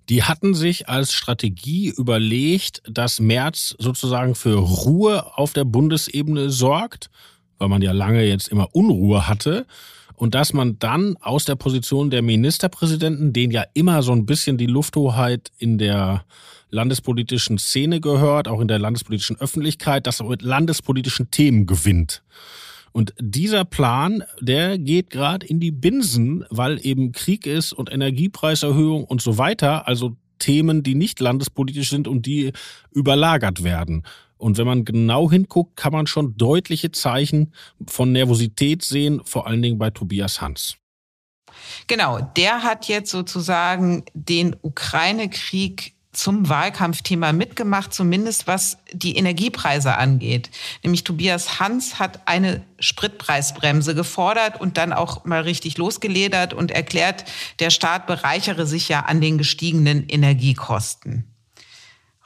Die 0.09 0.23
hatten 0.23 0.55
sich 0.55 0.89
als 0.89 1.13
Strategie 1.13 1.89
überlegt, 1.89 2.81
dass 2.89 3.19
Merz 3.19 3.75
sozusagen 3.77 4.33
für 4.33 4.57
Ruhe 4.57 5.37
auf 5.37 5.53
der 5.53 5.65
Bundesebene 5.65 6.49
sorgt, 6.49 7.11
weil 7.59 7.69
man 7.69 7.83
ja 7.83 7.91
lange 7.91 8.23
jetzt 8.23 8.47
immer 8.47 8.73
Unruhe 8.73 9.27
hatte. 9.27 9.67
Und 10.15 10.35
dass 10.35 10.51
man 10.51 10.79
dann 10.79 11.15
aus 11.21 11.45
der 11.45 11.55
Position 11.55 12.09
der 12.09 12.23
Ministerpräsidenten, 12.23 13.33
den 13.33 13.51
ja 13.51 13.63
immer 13.73 14.01
so 14.01 14.11
ein 14.11 14.25
bisschen 14.25 14.57
die 14.57 14.65
Lufthoheit 14.65 15.51
in 15.59 15.77
der 15.77 16.25
landespolitischen 16.71 17.57
Szene 17.57 18.01
gehört, 18.01 18.47
auch 18.47 18.59
in 18.59 18.67
der 18.67 18.79
landespolitischen 18.79 19.39
Öffentlichkeit, 19.39 20.07
dass 20.07 20.19
er 20.19 20.27
mit 20.27 20.41
landespolitischen 20.41 21.31
Themen 21.31 21.67
gewinnt. 21.67 22.23
Und 22.91 23.13
dieser 23.19 23.65
Plan, 23.65 24.23
der 24.39 24.77
geht 24.77 25.09
gerade 25.09 25.45
in 25.45 25.59
die 25.59 25.71
Binsen, 25.71 26.45
weil 26.49 26.85
eben 26.85 27.11
Krieg 27.11 27.45
ist 27.45 27.73
und 27.73 27.91
Energiepreiserhöhung 27.91 29.03
und 29.03 29.21
so 29.21 29.37
weiter, 29.37 29.87
also 29.87 30.15
Themen, 30.39 30.83
die 30.83 30.95
nicht 30.95 31.19
landespolitisch 31.19 31.89
sind 31.89 32.07
und 32.07 32.25
die 32.25 32.53
überlagert 32.91 33.63
werden. 33.63 34.03
Und 34.37 34.57
wenn 34.57 34.65
man 34.65 34.85
genau 34.85 35.29
hinguckt, 35.29 35.75
kann 35.75 35.91
man 35.91 36.07
schon 36.07 36.37
deutliche 36.37 36.91
Zeichen 36.91 37.53
von 37.85 38.13
Nervosität 38.13 38.83
sehen, 38.83 39.21
vor 39.25 39.47
allen 39.47 39.61
Dingen 39.61 39.77
bei 39.77 39.89
Tobias 39.89 40.39
Hans. 40.39 40.77
Genau, 41.87 42.19
der 42.37 42.63
hat 42.63 42.87
jetzt 42.87 43.11
sozusagen 43.11 44.05
den 44.13 44.55
Ukraine-Krieg 44.61 45.93
zum 46.11 46.49
Wahlkampfthema 46.49 47.33
mitgemacht, 47.33 47.93
zumindest 47.93 48.47
was 48.47 48.77
die 48.91 49.15
Energiepreise 49.15 49.95
angeht. 49.95 50.49
Nämlich 50.83 51.03
Tobias 51.03 51.59
Hans 51.59 51.99
hat 51.99 52.27
eine 52.27 52.63
Spritpreisbremse 52.79 53.93
gefordert 53.93 54.59
und 54.59 54.77
dann 54.77 54.91
auch 54.91 55.25
mal 55.25 55.41
richtig 55.41 55.77
losgeledert 55.77 56.53
und 56.53 56.71
erklärt, 56.71 57.25
der 57.59 57.69
Staat 57.69 58.07
bereichere 58.07 58.65
sich 58.65 58.89
ja 58.89 59.01
an 59.01 59.21
den 59.21 59.37
gestiegenen 59.37 60.07
Energiekosten. 60.07 61.25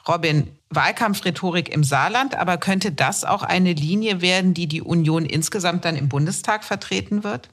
Robin, 0.08 0.50
Wahlkampfrhetorik 0.70 1.68
im 1.68 1.84
Saarland, 1.84 2.34
aber 2.34 2.58
könnte 2.58 2.92
das 2.92 3.24
auch 3.24 3.42
eine 3.42 3.72
Linie 3.72 4.20
werden, 4.20 4.54
die 4.54 4.66
die 4.66 4.82
Union 4.82 5.24
insgesamt 5.24 5.84
dann 5.84 5.96
im 5.96 6.08
Bundestag 6.08 6.64
vertreten 6.64 7.24
wird? 7.24 7.48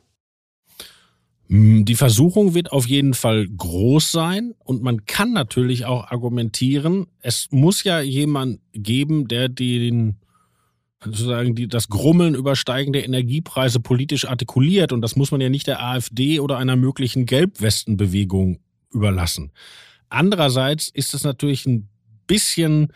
Hm, 1.52 1.84
die 1.84 1.96
Versuchung 1.96 2.54
wird 2.56 2.72
auf 2.72 2.88
jeden 2.88 3.14
Fall 3.14 3.46
groß 3.46 4.10
sein 4.10 4.54
und 4.64 4.82
man 4.82 5.06
kann 5.06 5.34
natürlich 5.34 5.84
auch 5.84 6.10
argumentieren, 6.10 7.08
es 7.20 7.50
muss 7.52 7.84
ja 7.84 8.00
jemand 8.00 8.62
geben, 8.72 9.28
der 9.28 9.50
den 9.50 10.16
sozusagen 11.04 11.54
die, 11.54 11.68
das 11.68 11.90
Grummeln 11.90 12.36
übersteigende 12.36 13.02
Energiepreise 13.02 13.82
politisch 13.82 14.26
artikuliert 14.30 14.94
und 14.94 15.02
das 15.02 15.18
muss 15.18 15.32
man 15.32 15.42
ja 15.42 15.50
nicht 15.50 15.68
der 15.68 15.84
AfD 15.84 16.40
oder 16.40 16.58
einer 16.58 16.78
möglichen 16.78 17.26
Gelbwestenbewegung 17.26 18.60
überlassen. 18.94 19.52
Andererseits 20.08 20.88
ist 20.88 21.14
es 21.14 21.26
natürlich 21.26 21.66
ein 21.66 21.90
bisschen 22.28 22.94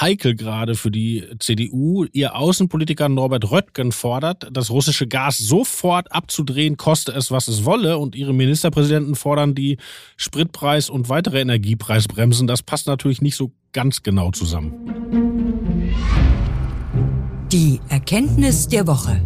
heikel 0.00 0.34
gerade 0.34 0.74
für 0.74 0.90
die 0.90 1.24
CDU. 1.38 2.06
Ihr 2.12 2.36
Außenpolitiker 2.36 3.08
Norbert 3.08 3.50
Röttgen 3.50 3.92
fordert, 3.92 4.48
das 4.50 4.70
russische 4.70 5.06
Gas 5.06 5.38
sofort 5.38 6.12
abzudrehen, 6.12 6.76
koste 6.76 7.12
es, 7.12 7.30
was 7.30 7.48
es 7.48 7.64
wolle. 7.64 7.98
Und 7.98 8.14
ihre 8.14 8.32
Ministerpräsidenten 8.32 9.14
fordern 9.14 9.54
die 9.54 9.78
Spritpreis- 10.16 10.90
und 10.90 11.08
weitere 11.08 11.40
Energiepreisbremsen. 11.40 12.46
Das 12.46 12.62
passt 12.62 12.86
natürlich 12.86 13.22
nicht 13.22 13.36
so 13.36 13.52
ganz 13.72 14.02
genau 14.02 14.30
zusammen. 14.30 14.72
Die 17.52 17.80
Erkenntnis 17.88 18.68
der 18.68 18.86
Woche. 18.86 19.22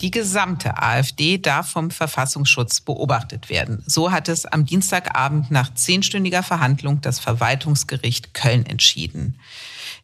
Die 0.00 0.10
gesamte 0.10 0.78
AfD 0.78 1.36
darf 1.36 1.70
vom 1.70 1.90
Verfassungsschutz 1.90 2.80
beobachtet 2.80 3.50
werden. 3.50 3.82
So 3.86 4.10
hat 4.10 4.28
es 4.28 4.46
am 4.46 4.64
Dienstagabend 4.64 5.50
nach 5.50 5.74
zehnstündiger 5.74 6.42
Verhandlung 6.42 7.02
das 7.02 7.18
Verwaltungsgericht 7.18 8.32
Köln 8.32 8.64
entschieden. 8.64 9.38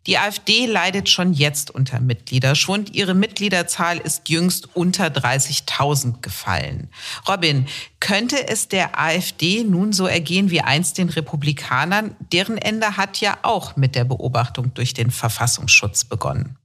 Die 0.07 0.19
AfD 0.19 0.67
leidet 0.67 1.09
schon 1.09 1.33
jetzt 1.33 1.71
unter 1.71 1.99
Mitgliederschwund. 2.01 2.95
Ihre 2.95 3.15
Mitgliederzahl 3.15 3.97
ist 3.97 4.29
jüngst 4.29 4.69
unter 4.77 5.07
30.000 5.07 6.21
gefallen. 6.21 6.91
Robin, 7.27 7.67
könnte 7.99 8.49
es 8.49 8.69
der 8.69 9.01
AfD 9.01 9.65
nun 9.65 9.95
so 9.95 10.07
ergehen 10.07 10.51
wie 10.51 10.61
einst 10.61 10.99
den 10.99 11.09
Republikanern? 11.09 12.15
Deren 12.33 12.59
Ende 12.59 12.99
hat 12.99 13.21
ja 13.21 13.39
auch 13.43 13.77
mit 13.77 13.95
der 13.95 14.05
Beobachtung 14.05 14.75
durch 14.75 14.93
den 14.93 15.11
Verfassungsschutz 15.11 16.05
begonnen. 16.05 16.59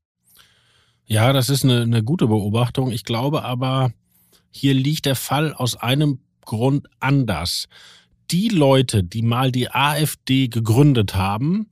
Ja, 1.12 1.34
das 1.34 1.50
ist 1.50 1.66
eine, 1.66 1.82
eine 1.82 2.04
gute 2.04 2.28
Beobachtung. 2.28 2.90
Ich 2.90 3.04
glaube 3.04 3.44
aber, 3.44 3.92
hier 4.50 4.74
liegt 4.74 5.06
der 5.06 5.18
Fall 5.18 5.54
aus 5.54 5.76
einem 5.76 6.20
Grund 6.46 6.88
anders. 7.02 7.68
die 8.32 8.48
Leute, 8.48 9.04
die 9.04 9.22
mal 9.24 9.52
die 9.52 9.70
AfD 9.70 10.48
gegründet 10.48 11.16
haben, 11.16 11.68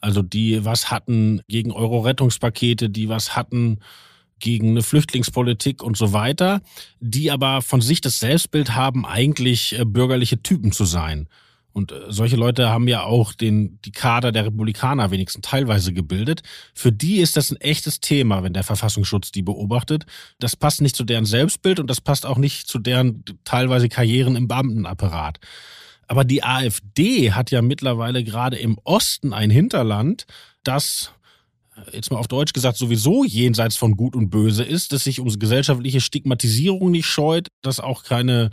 also 0.00 0.20
die 0.22 0.66
was 0.66 0.90
hatten 0.90 1.40
gegen 1.48 1.72
Euro-Rettungspakete, 1.72 2.90
die 2.90 3.08
was 3.08 3.34
hatten 3.34 3.78
gegen 4.40 4.72
eine 4.72 4.82
Flüchtlingspolitik 4.82 5.82
und 5.82 5.96
so 5.96 6.12
weiter, 6.12 6.60
die 7.00 7.30
aber 7.30 7.62
von 7.62 7.80
sich 7.80 8.02
das 8.02 8.20
Selbstbild 8.20 8.74
haben, 8.74 9.06
eigentlich 9.06 9.78
äh, 9.78 9.86
bürgerliche 9.86 10.42
Typen 10.42 10.70
zu 10.72 10.84
sein. 10.84 11.28
Und 11.72 11.92
äh, 11.92 12.00
solche 12.08 12.36
Leute 12.36 12.68
haben 12.68 12.88
ja 12.88 13.04
auch 13.04 13.32
den, 13.32 13.78
die 13.84 13.92
Kader 13.92 14.32
der 14.32 14.46
Republikaner 14.46 15.10
wenigstens 15.10 15.48
teilweise 15.48 15.92
gebildet. 15.92 16.42
Für 16.74 16.92
die 16.92 17.18
ist 17.18 17.36
das 17.36 17.50
ein 17.50 17.60
echtes 17.60 18.00
Thema, 18.00 18.42
wenn 18.42 18.52
der 18.52 18.64
Verfassungsschutz 18.64 19.32
die 19.32 19.42
beobachtet. 19.42 20.04
Das 20.38 20.56
passt 20.56 20.82
nicht 20.82 20.96
zu 20.96 21.04
deren 21.04 21.24
Selbstbild 21.24 21.80
und 21.80 21.88
das 21.88 22.00
passt 22.00 22.26
auch 22.26 22.38
nicht 22.38 22.68
zu 22.68 22.78
deren 22.78 23.24
teilweise 23.44 23.88
Karrieren 23.88 24.36
im 24.36 24.48
Beamtenapparat. 24.48 25.40
Aber 26.08 26.24
die 26.24 26.42
AfD 26.44 27.32
hat 27.32 27.50
ja 27.50 27.62
mittlerweile 27.62 28.22
gerade 28.22 28.58
im 28.58 28.78
Osten 28.84 29.32
ein 29.32 29.50
Hinterland, 29.50 30.26
das 30.62 31.12
äh, 31.74 31.96
jetzt 31.96 32.10
mal 32.10 32.18
auf 32.18 32.28
Deutsch 32.28 32.52
gesagt, 32.52 32.76
sowieso 32.76 33.24
jenseits 33.24 33.76
von 33.76 33.96
Gut 33.96 34.14
und 34.14 34.28
Böse 34.28 34.62
ist, 34.62 34.92
dass 34.92 35.04
sich 35.04 35.20
um 35.20 35.28
gesellschaftliche 35.28 36.00
Stigmatisierung 36.00 36.90
nicht 36.90 37.06
scheut, 37.06 37.48
dass 37.62 37.80
auch 37.80 38.04
keine 38.04 38.50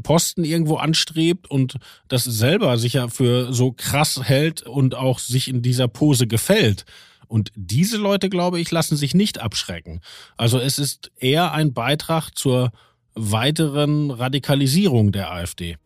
Posten 0.00 0.44
irgendwo 0.44 0.76
anstrebt 0.76 1.50
und 1.50 1.76
das 2.08 2.24
selber 2.24 2.78
sich 2.78 2.94
ja 2.94 3.08
für 3.08 3.52
so 3.52 3.72
krass 3.72 4.20
hält 4.22 4.62
und 4.62 4.94
auch 4.94 5.18
sich 5.18 5.48
in 5.48 5.62
dieser 5.62 5.88
Pose 5.88 6.26
gefällt. 6.26 6.84
Und 7.28 7.50
diese 7.56 7.96
Leute, 7.96 8.28
glaube 8.28 8.60
ich, 8.60 8.70
lassen 8.70 8.96
sich 8.96 9.14
nicht 9.14 9.40
abschrecken. 9.40 10.00
Also 10.36 10.58
es 10.58 10.78
ist 10.78 11.10
eher 11.18 11.52
ein 11.52 11.72
Beitrag 11.72 12.30
zur 12.34 12.70
weiteren 13.14 14.10
Radikalisierung 14.10 15.10
der 15.10 15.32
AfD. 15.32 15.76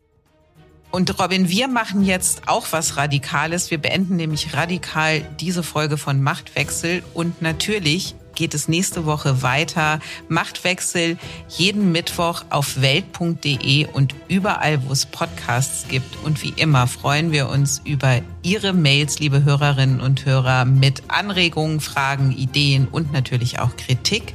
Und 0.90 1.20
Robin, 1.20 1.48
wir 1.48 1.68
machen 1.68 2.04
jetzt 2.04 2.48
auch 2.48 2.66
was 2.72 2.96
Radikales. 2.96 3.70
Wir 3.70 3.78
beenden 3.78 4.16
nämlich 4.16 4.54
radikal 4.54 5.22
diese 5.38 5.62
Folge 5.62 5.96
von 5.96 6.20
Machtwechsel 6.20 7.04
und 7.14 7.40
natürlich 7.42 8.16
geht 8.34 8.54
es 8.54 8.68
nächste 8.68 9.06
Woche 9.06 9.42
weiter. 9.42 10.00
Machtwechsel 10.28 11.18
jeden 11.48 11.92
Mittwoch 11.92 12.44
auf 12.50 12.80
welt.de 12.80 13.86
und 13.86 14.14
überall, 14.28 14.82
wo 14.86 14.92
es 14.92 15.06
Podcasts 15.06 15.88
gibt. 15.88 16.16
Und 16.24 16.42
wie 16.42 16.54
immer 16.56 16.86
freuen 16.86 17.32
wir 17.32 17.48
uns 17.48 17.80
über 17.84 18.20
Ihre 18.42 18.72
Mails, 18.72 19.18
liebe 19.18 19.44
Hörerinnen 19.44 20.00
und 20.00 20.24
Hörer, 20.24 20.64
mit 20.64 21.02
Anregungen, 21.08 21.80
Fragen, 21.80 22.32
Ideen 22.32 22.88
und 22.90 23.12
natürlich 23.12 23.58
auch 23.58 23.76
Kritik. 23.76 24.34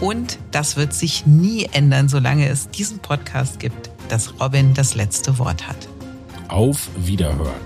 Und 0.00 0.38
das 0.52 0.76
wird 0.76 0.94
sich 0.94 1.26
nie 1.26 1.68
ändern, 1.72 2.08
solange 2.08 2.48
es 2.48 2.70
diesen 2.70 3.00
Podcast 3.00 3.58
gibt, 3.58 3.90
dass 4.08 4.40
Robin 4.40 4.74
das 4.74 4.94
letzte 4.94 5.38
Wort 5.38 5.66
hat. 5.66 5.88
Auf 6.48 6.88
Wiederhören. 6.96 7.60